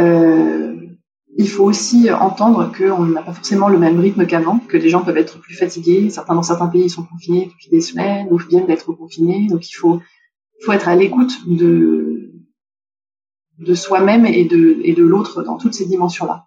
Euh, 0.00 0.67
il 1.38 1.48
faut 1.48 1.62
aussi 1.62 2.10
entendre 2.10 2.72
qu'on 2.76 3.06
n'a 3.06 3.22
pas 3.22 3.32
forcément 3.32 3.68
le 3.68 3.78
même 3.78 4.00
rythme 4.00 4.26
qu'avant, 4.26 4.58
que 4.58 4.76
les 4.76 4.88
gens 4.88 5.02
peuvent 5.02 5.16
être 5.16 5.38
plus 5.38 5.54
fatigués. 5.54 6.10
Certains 6.10 6.34
dans 6.34 6.42
certains 6.42 6.66
pays 6.66 6.90
sont 6.90 7.04
confinés 7.04 7.46
depuis 7.46 7.68
des 7.70 7.80
semaines 7.80 8.26
ou 8.32 8.38
viennent 8.38 8.66
d'être 8.66 8.92
confinés. 8.92 9.46
Donc 9.46 9.70
il 9.70 9.74
faut, 9.74 10.02
faut 10.64 10.72
être 10.72 10.88
à 10.88 10.96
l'écoute 10.96 11.46
de, 11.46 12.32
de 13.58 13.74
soi-même 13.74 14.26
et 14.26 14.46
de, 14.46 14.80
et 14.82 14.94
de 14.94 15.04
l'autre 15.04 15.44
dans 15.44 15.58
toutes 15.58 15.74
ces 15.74 15.86
dimensions-là. 15.86 16.46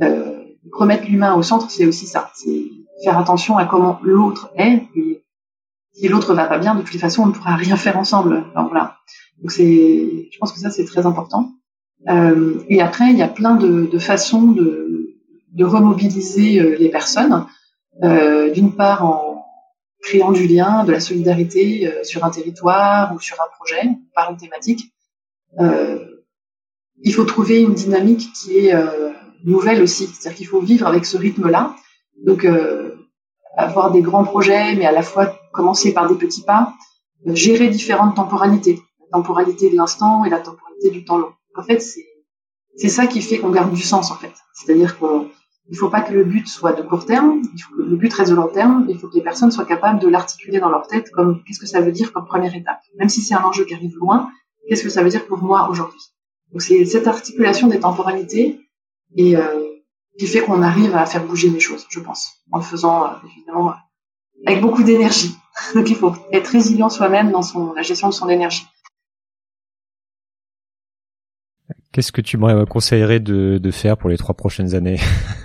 Euh, 0.00 0.42
remettre 0.72 1.10
l'humain 1.10 1.34
au 1.34 1.42
centre, 1.42 1.70
c'est 1.70 1.84
aussi 1.84 2.06
ça. 2.06 2.30
C'est 2.34 2.70
faire 3.04 3.18
attention 3.18 3.58
à 3.58 3.66
comment 3.66 4.00
l'autre 4.02 4.50
est. 4.56 4.88
Si 5.92 6.08
l'autre 6.08 6.32
va 6.32 6.46
pas 6.46 6.56
bien, 6.56 6.74
de 6.74 6.80
toutes 6.80 6.94
les 6.94 6.98
façons, 6.98 7.24
on 7.24 7.26
ne 7.26 7.32
pourra 7.32 7.54
rien 7.54 7.76
faire 7.76 7.98
ensemble. 7.98 8.46
voilà. 8.54 8.96
Donc 9.42 9.52
c'est, 9.52 10.28
je 10.32 10.38
pense 10.38 10.52
que 10.52 10.58
ça 10.58 10.70
c'est 10.70 10.86
très 10.86 11.04
important. 11.04 11.52
Euh, 12.08 12.62
et 12.68 12.80
après, 12.80 13.10
il 13.10 13.18
y 13.18 13.22
a 13.22 13.28
plein 13.28 13.54
de, 13.54 13.86
de 13.86 13.98
façons 13.98 14.42
de, 14.42 15.16
de, 15.52 15.64
remobiliser 15.64 16.60
euh, 16.60 16.76
les 16.78 16.88
personnes. 16.88 17.46
Euh, 18.02 18.50
D'une 18.50 18.74
part, 18.74 19.04
en 19.04 19.44
créant 20.02 20.32
du 20.32 20.48
lien, 20.48 20.84
de 20.84 20.92
la 20.92 21.00
solidarité 21.00 21.86
euh, 21.86 22.02
sur 22.02 22.24
un 22.24 22.30
territoire 22.30 23.14
ou 23.14 23.20
sur 23.20 23.36
un 23.40 23.48
projet, 23.56 23.88
par 24.14 24.30
une 24.30 24.36
thématique. 24.36 24.92
il 27.04 27.14
faut 27.14 27.24
trouver 27.24 27.60
une 27.60 27.74
dynamique 27.74 28.32
qui 28.32 28.58
est 28.58 28.74
nouvelle 29.44 29.82
aussi, 29.82 30.06
c'est-à-dire 30.06 30.36
qu'il 30.36 30.46
faut 30.46 30.60
vivre 30.60 30.86
avec 30.86 31.04
ce 31.04 31.16
rythme-là. 31.16 31.74
Donc, 32.24 32.46
avoir 33.56 33.90
des 33.90 34.02
grands 34.02 34.24
projets, 34.24 34.76
mais 34.76 34.86
à 34.86 34.92
la 34.92 35.02
fois 35.02 35.36
commencer 35.52 35.92
par 35.92 36.08
des 36.08 36.14
petits 36.14 36.42
pas, 36.42 36.72
gérer 37.26 37.68
différentes 37.68 38.14
temporalités, 38.14 38.78
la 39.00 39.18
temporalité 39.18 39.68
de 39.68 39.76
l'instant 39.76 40.24
et 40.24 40.30
la 40.30 40.38
temporalité 40.38 40.90
du 40.90 41.04
temps 41.04 41.18
long. 41.18 41.32
En 41.56 41.62
fait, 41.62 41.80
c'est 42.76 42.88
ça 42.88 43.06
qui 43.06 43.20
fait 43.20 43.38
qu'on 43.38 43.50
garde 43.50 43.72
du 43.72 43.82
sens 43.82 44.10
en 44.10 44.16
fait. 44.16 44.32
C'est-à-dire 44.54 44.98
qu'il 44.98 45.08
ne 45.70 45.76
faut 45.76 45.88
pas 45.88 46.00
que 46.00 46.12
le 46.12 46.24
but 46.24 46.46
soit 46.48 46.72
de 46.72 46.82
court 46.82 47.06
terme, 47.06 47.42
il 47.54 47.62
faut 47.62 47.74
que 47.76 47.82
le 47.82 47.96
but 47.96 48.12
reste 48.12 48.30
de 48.30 48.36
long 48.36 48.48
terme, 48.48 48.86
il 48.88 48.98
faut 48.98 49.08
que 49.08 49.14
les 49.14 49.22
personnes 49.22 49.50
soient 49.50 49.64
capables 49.64 50.00
de 50.00 50.08
l'articuler 50.08 50.60
dans 50.60 50.70
leur 50.70 50.86
tête 50.86 51.10
comme 51.10 51.42
qu'est-ce 51.44 51.60
que 51.60 51.66
ça 51.66 51.80
veut 51.80 51.92
dire 51.92 52.12
comme 52.12 52.24
première 52.24 52.54
étape. 52.54 52.80
Même 52.98 53.08
si 53.08 53.22
c'est 53.22 53.34
un 53.34 53.42
enjeu 53.42 53.64
qui 53.64 53.74
arrive 53.74 53.96
loin, 53.96 54.30
qu'est-ce 54.68 54.82
que 54.82 54.90
ça 54.90 55.02
veut 55.02 55.10
dire 55.10 55.26
pour 55.26 55.38
moi 55.38 55.68
aujourd'hui? 55.70 56.00
Donc 56.52 56.62
c'est 56.62 56.84
cette 56.84 57.06
articulation 57.06 57.68
des 57.68 57.80
temporalités 57.80 58.60
et 59.16 59.36
euh, 59.36 59.62
qui 60.18 60.26
fait 60.26 60.40
qu'on 60.40 60.62
arrive 60.62 60.94
à 60.94 61.06
faire 61.06 61.24
bouger 61.24 61.48
les 61.48 61.60
choses, 61.60 61.86
je 61.88 62.00
pense, 62.00 62.34
en 62.50 62.58
le 62.58 62.64
faisant 62.64 63.04
euh, 63.04 63.08
évidemment 63.36 63.74
avec 64.46 64.60
beaucoup 64.60 64.82
d'énergie. 64.82 65.34
Donc 65.74 65.88
il 65.88 65.96
faut 65.96 66.14
être 66.32 66.48
résilient 66.48 66.88
soi-même 66.88 67.30
dans 67.30 67.42
la 67.74 67.82
gestion 67.82 68.08
de 68.08 68.14
son 68.14 68.28
énergie. 68.28 68.66
Qu'est-ce 71.92 72.10
que 72.10 72.22
tu 72.22 72.38
me 72.38 72.64
conseillerais 72.64 73.20
de, 73.20 73.58
de, 73.58 73.70
faire 73.70 73.98
pour 73.98 74.08
les 74.08 74.16
trois 74.16 74.34
prochaines 74.34 74.74
années 74.74 74.98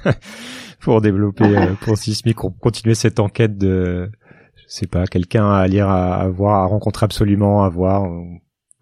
pour 0.80 1.02
développer, 1.02 1.44
euh, 1.44 1.74
pour 1.82 1.98
Sismic, 1.98 2.38
continuer 2.38 2.96
cette 2.96 3.20
enquête 3.20 3.58
de, 3.58 4.10
je 4.56 4.64
sais 4.68 4.88
pas, 4.88 5.06
quelqu'un 5.08 5.52
à 5.52 5.68
lire, 5.68 5.90
à, 5.90 6.26
voir, 6.30 6.64
à 6.64 6.66
rencontrer 6.66 7.04
absolument, 7.04 7.66
à 7.66 7.70
voir, 7.70 8.10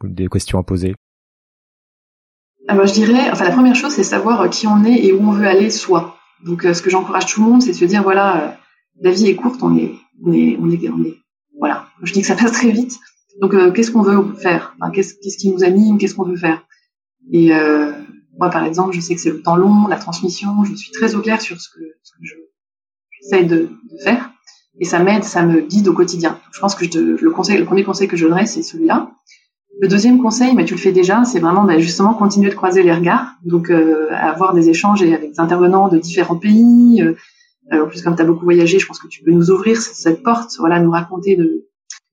des 0.04 0.28
questions 0.28 0.60
à 0.60 0.64
poser? 0.64 0.94
Alors 2.68 2.84
ah 2.84 2.86
bah, 2.86 2.86
je 2.86 2.94
dirais, 2.94 3.32
enfin 3.32 3.46
la 3.46 3.52
première 3.52 3.76
chose 3.76 3.94
c'est 3.94 4.04
savoir 4.04 4.42
euh, 4.42 4.48
qui 4.48 4.66
on 4.68 4.84
est 4.84 5.04
et 5.04 5.14
où 5.14 5.28
on 5.28 5.32
veut 5.32 5.48
aller 5.48 5.70
soi. 5.72 6.18
Donc 6.46 6.66
euh, 6.66 6.74
ce 6.74 6.82
que 6.82 6.90
j'encourage 6.90 7.28
tout 7.28 7.44
le 7.44 7.50
monde 7.50 7.62
c'est 7.62 7.72
de 7.72 7.76
se 7.76 7.86
dire 7.86 8.02
voilà, 8.04 8.58
la 9.02 9.12
vie 9.12 9.28
est 9.28 9.36
courte, 9.36 9.62
on 9.62 9.76
est, 9.76 9.92
on 10.24 10.34
est, 10.34 10.58
on 10.60 10.70
est, 10.70 10.90
on 10.90 11.04
est, 11.04 11.16
voilà. 11.60 11.88
Je 12.04 12.14
dis 12.14 12.22
que 12.22 12.28
ça 12.28 12.36
passe 12.36 12.52
très 12.52 12.70
vite. 12.70 12.98
Donc 13.42 13.54
qu'est-ce 13.74 13.92
qu'on 13.92 14.02
veut 14.02 14.34
faire? 14.36 14.76
Qu'est-ce 14.94 15.38
qui 15.38 15.52
nous 15.52 15.64
anime, 15.64 15.98
qu'est-ce 15.98 16.16
qu'on 16.16 16.24
veut 16.24 16.38
faire? 16.38 16.64
Et 17.32 17.54
euh, 17.54 17.92
moi, 18.38 18.50
par 18.50 18.66
exemple, 18.66 18.94
je 18.94 19.00
sais 19.00 19.16
que 19.16 19.22
c'est 19.22 19.32
le 19.32 19.42
temps 19.42 19.56
long, 19.56 19.88
la 19.88 19.98
transmission. 19.98 20.64
Je 20.64 20.76
suis 20.76 20.92
très 20.92 21.16
au 21.16 21.22
clair 21.22 21.42
sur 21.42 21.60
ce 21.60 21.70
que, 21.70 21.80
ce 22.04 22.12
que 22.12 22.24
je, 22.24 22.36
j'essaie 23.20 23.44
de, 23.46 23.70
de, 23.92 23.98
faire. 24.04 24.32
Et 24.80 24.86
ça 24.86 25.00
m'aide, 25.00 25.24
ça 25.24 25.44
me 25.44 25.62
guide 25.62 25.88
au 25.88 25.94
quotidien. 25.94 26.40
je 26.52 26.60
pense 26.60 26.76
que 26.76 26.86
je 26.86 27.00
le 27.00 27.32
conseil, 27.32 27.58
le 27.58 27.66
premier 27.66 27.84
conseil 27.84 28.08
que 28.08 28.18
je 28.18 28.26
donnerais, 28.26 28.46
c'est 28.46 28.62
celui-là. 28.62 29.12
Le 29.82 29.88
deuxième 29.88 30.22
conseil, 30.22 30.54
mais 30.54 30.66
tu 30.66 30.74
le 30.74 30.80
fais 30.80 30.92
déjà, 30.92 31.26
c'est 31.26 31.40
vraiment 31.40 31.64
bah, 31.64 31.78
justement 31.80 32.14
continuer 32.14 32.50
de 32.50 32.56
croiser 32.56 32.84
les 32.84 32.94
regards, 32.94 33.34
donc 33.44 33.70
euh, 33.70 34.08
avoir 34.12 34.54
des 34.54 34.70
échanges 34.70 35.02
avec 35.02 35.32
des 35.32 35.40
intervenants 35.40 35.90
de 35.90 35.98
différents 35.98 36.38
pays. 36.38 37.02
Euh, 37.02 37.84
en 37.84 37.88
plus, 37.88 38.02
comme 38.02 38.16
tu 38.16 38.22
as 38.22 38.26
beaucoup 38.26 38.46
voyagé, 38.46 38.80
je 38.80 38.86
pense 38.86 39.00
que 39.00 39.08
tu 39.08 39.24
peux 39.24 39.32
nous 39.32 39.52
ouvrir 39.52 39.82
cette 39.82 40.24
porte, 40.24 40.56
voilà, 40.60 40.80
nous 40.80 40.92
raconter 40.92 41.36
de, 41.36 41.66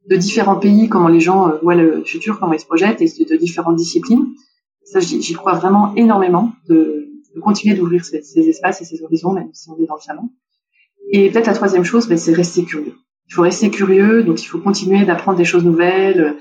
de 0.09 0.17
différents 0.17 0.57
pays, 0.57 0.89
comment 0.89 1.09
les 1.09 1.21
gens 1.21 1.49
euh, 1.49 1.59
voient 1.63 1.75
le 1.75 2.03
futur, 2.05 2.41
comment 2.41 2.53
ils 2.53 2.61
se 2.61 2.67
projettent, 2.67 3.01
et 3.01 3.07
de 3.07 3.37
différentes 3.37 3.77
disciplines. 3.77 4.27
Ça, 4.85 5.01
j'y 5.01 5.33
crois 5.35 5.55
vraiment 5.55 5.95
énormément 5.95 6.53
de, 6.69 7.09
de 7.35 7.41
continuer 7.41 7.75
d'ouvrir 7.75 8.05
ces, 8.05 8.23
ces, 8.23 8.49
espaces 8.49 8.81
et 8.83 8.85
ces 8.85 9.03
horizons, 9.03 9.33
même 9.33 9.51
si 9.53 9.71
on 9.71 9.83
est 9.83 9.87
dans 9.87 9.95
le 9.95 10.01
salon. 10.01 10.31
Et 11.11 11.31
peut-être 11.31 11.47
la 11.47 11.55
troisième 11.55 11.85
chose, 11.85 12.09
ben, 12.09 12.19
c'est 12.19 12.33
rester 12.33 12.65
curieux. 12.65 12.95
Il 13.29 13.35
faut 13.35 13.43
rester 13.43 13.71
curieux, 13.71 14.23
donc 14.23 14.43
il 14.43 14.47
faut 14.47 14.59
continuer 14.59 15.05
d'apprendre 15.05 15.39
des 15.39 15.45
choses 15.45 15.65
nouvelles, 15.65 16.37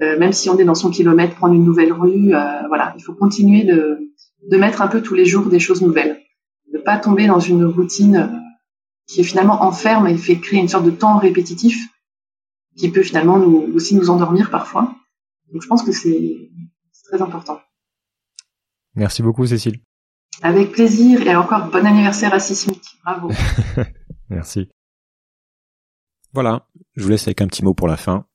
euh, 0.00 0.18
même 0.18 0.32
si 0.32 0.48
on 0.48 0.58
est 0.58 0.64
dans 0.64 0.74
son 0.74 0.90
kilomètre, 0.90 1.36
prendre 1.36 1.54
une 1.54 1.64
nouvelle 1.64 1.92
rue, 1.92 2.34
euh, 2.34 2.66
voilà, 2.68 2.94
il 2.96 3.02
faut 3.02 3.14
continuer 3.14 3.64
de, 3.64 4.12
de 4.50 4.56
mettre 4.56 4.82
un 4.82 4.88
peu 4.88 5.02
tous 5.02 5.14
les 5.14 5.26
jours 5.26 5.46
des 5.46 5.58
choses 5.58 5.82
nouvelles, 5.82 6.20
ne 6.72 6.78
pas 6.78 6.98
tomber 6.98 7.26
dans 7.26 7.40
une 7.40 7.64
routine 7.64 8.16
euh, 8.16 8.38
qui 9.06 9.20
est 9.20 9.24
finalement 9.24 9.62
enferme 9.62 10.06
et 10.08 10.16
fait 10.16 10.38
créer 10.38 10.60
une 10.60 10.68
sorte 10.68 10.84
de 10.84 10.90
temps 10.90 11.18
répétitif 11.18 11.78
qui 12.76 12.90
peut 12.90 13.02
finalement 13.02 13.38
nous, 13.38 13.70
aussi 13.74 13.94
nous 13.94 14.08
endormir 14.08 14.50
parfois. 14.50 14.94
Donc 15.52 15.62
je 15.62 15.68
pense 15.68 15.82
que 15.82 15.92
c'est 15.92 16.48
très 17.04 17.20
important. 17.20 17.60
Merci 18.94 19.22
beaucoup, 19.22 19.46
Cécile. 19.46 19.80
Avec 20.42 20.72
plaisir 20.72 21.26
et 21.26 21.36
encore 21.36 21.70
bon 21.70 21.86
anniversaire 21.86 22.32
à 22.32 22.40
Sismic. 22.40 22.82
Bravo. 23.04 23.30
Merci. 24.30 24.68
Voilà, 26.32 26.66
je 26.96 27.02
vous 27.02 27.10
laisse 27.10 27.26
avec 27.26 27.42
un 27.42 27.46
petit 27.46 27.62
mot 27.62 27.74
pour 27.74 27.88
la 27.88 27.96
fin. 27.96 28.26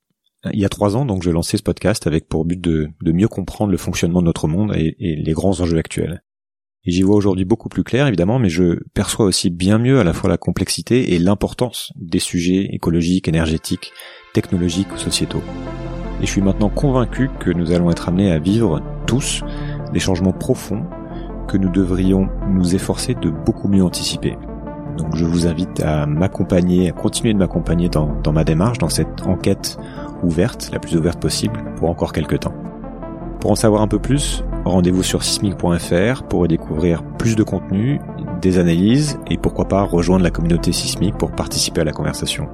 Il 0.53 0.59
y 0.59 0.65
a 0.65 0.69
trois 0.69 0.95
ans, 0.95 1.05
donc, 1.05 1.23
je 1.23 1.31
lançais 1.31 1.57
ce 1.57 1.63
podcast 1.63 2.05
avec 2.05 2.27
pour 2.27 2.45
but 2.45 2.61
de, 2.61 2.91
mieux 3.03 3.27
comprendre 3.27 3.71
le 3.71 3.77
fonctionnement 3.77 4.21
de 4.21 4.27
notre 4.27 4.47
monde 4.47 4.73
et, 4.75 4.95
les 4.99 5.33
grands 5.33 5.59
enjeux 5.59 5.79
actuels. 5.79 6.21
Et 6.85 6.91
j'y 6.91 7.01
vois 7.01 7.15
aujourd'hui 7.15 7.43
beaucoup 7.43 7.69
plus 7.69 7.83
clair, 7.83 8.07
évidemment, 8.07 8.39
mais 8.39 8.49
je 8.49 8.79
perçois 8.93 9.25
aussi 9.25 9.49
bien 9.49 9.79
mieux 9.79 9.99
à 9.99 10.03
la 10.03 10.13
fois 10.13 10.29
la 10.29 10.37
complexité 10.37 11.13
et 11.13 11.19
l'importance 11.19 11.91
des 11.95 12.19
sujets 12.19 12.69
écologiques, 12.71 13.27
énergétiques, 13.27 13.91
technologiques 14.33 14.93
ou 14.93 14.97
sociétaux. 14.97 15.43
Et 16.21 16.25
je 16.25 16.31
suis 16.31 16.41
maintenant 16.41 16.69
convaincu 16.69 17.29
que 17.39 17.49
nous 17.49 17.71
allons 17.71 17.91
être 17.91 18.07
amenés 18.07 18.31
à 18.31 18.39
vivre 18.39 18.81
tous 19.05 19.43
des 19.91 19.99
changements 19.99 20.31
profonds 20.31 20.83
que 21.47 21.57
nous 21.57 21.69
devrions 21.69 22.29
nous 22.49 22.75
efforcer 22.75 23.15
de 23.15 23.29
beaucoup 23.29 23.67
mieux 23.67 23.83
anticiper. 23.83 24.37
Donc 24.97 25.15
je 25.15 25.25
vous 25.25 25.47
invite 25.47 25.81
à 25.81 26.05
m'accompagner, 26.05 26.89
à 26.89 26.91
continuer 26.91 27.33
de 27.33 27.39
m'accompagner 27.39 27.87
dans, 27.89 28.33
ma 28.33 28.43
démarche, 28.43 28.79
dans 28.79 28.89
cette 28.89 29.25
enquête 29.25 29.77
ouverte, 30.23 30.69
la 30.73 30.79
plus 30.79 30.97
ouverte 30.97 31.21
possible, 31.21 31.63
pour 31.77 31.89
encore 31.89 32.11
quelques 32.11 32.39
temps. 32.39 32.53
Pour 33.39 33.51
en 33.51 33.55
savoir 33.55 33.81
un 33.83 33.87
peu 33.87 33.99
plus, 33.99 34.43
rendez-vous 34.65 35.03
sur 35.03 35.23
sismic.fr 35.23 36.23
pour 36.23 36.47
découvrir 36.47 37.03
plus 37.17 37.35
de 37.35 37.43
contenu, 37.43 38.01
des 38.41 38.57
analyses 38.57 39.19
et 39.29 39.37
pourquoi 39.37 39.67
pas 39.67 39.83
rejoindre 39.83 40.23
la 40.23 40.31
communauté 40.31 40.71
sismique 40.71 41.17
pour 41.17 41.31
participer 41.31 41.81
à 41.81 41.83
la 41.83 41.91
conversation. 41.91 42.49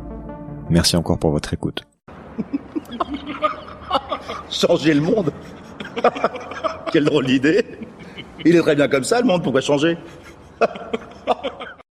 Merci 0.70 0.98
encore 0.98 1.18
pour 1.18 1.32
votre 1.32 1.54
écoute. 1.54 1.86
Changer 4.50 4.94
le 4.94 5.02
monde 5.02 5.32
Quelle 6.94 7.06
drôle 7.06 7.26
d'idée. 7.26 7.66
Il 8.46 8.56
est 8.56 8.62
très 8.62 8.76
bien 8.76 8.88
comme 8.88 9.04
ça, 9.04 9.20
le 9.20 9.26
monde, 9.26 9.42
pourquoi 9.42 9.62
changer? 9.62 9.98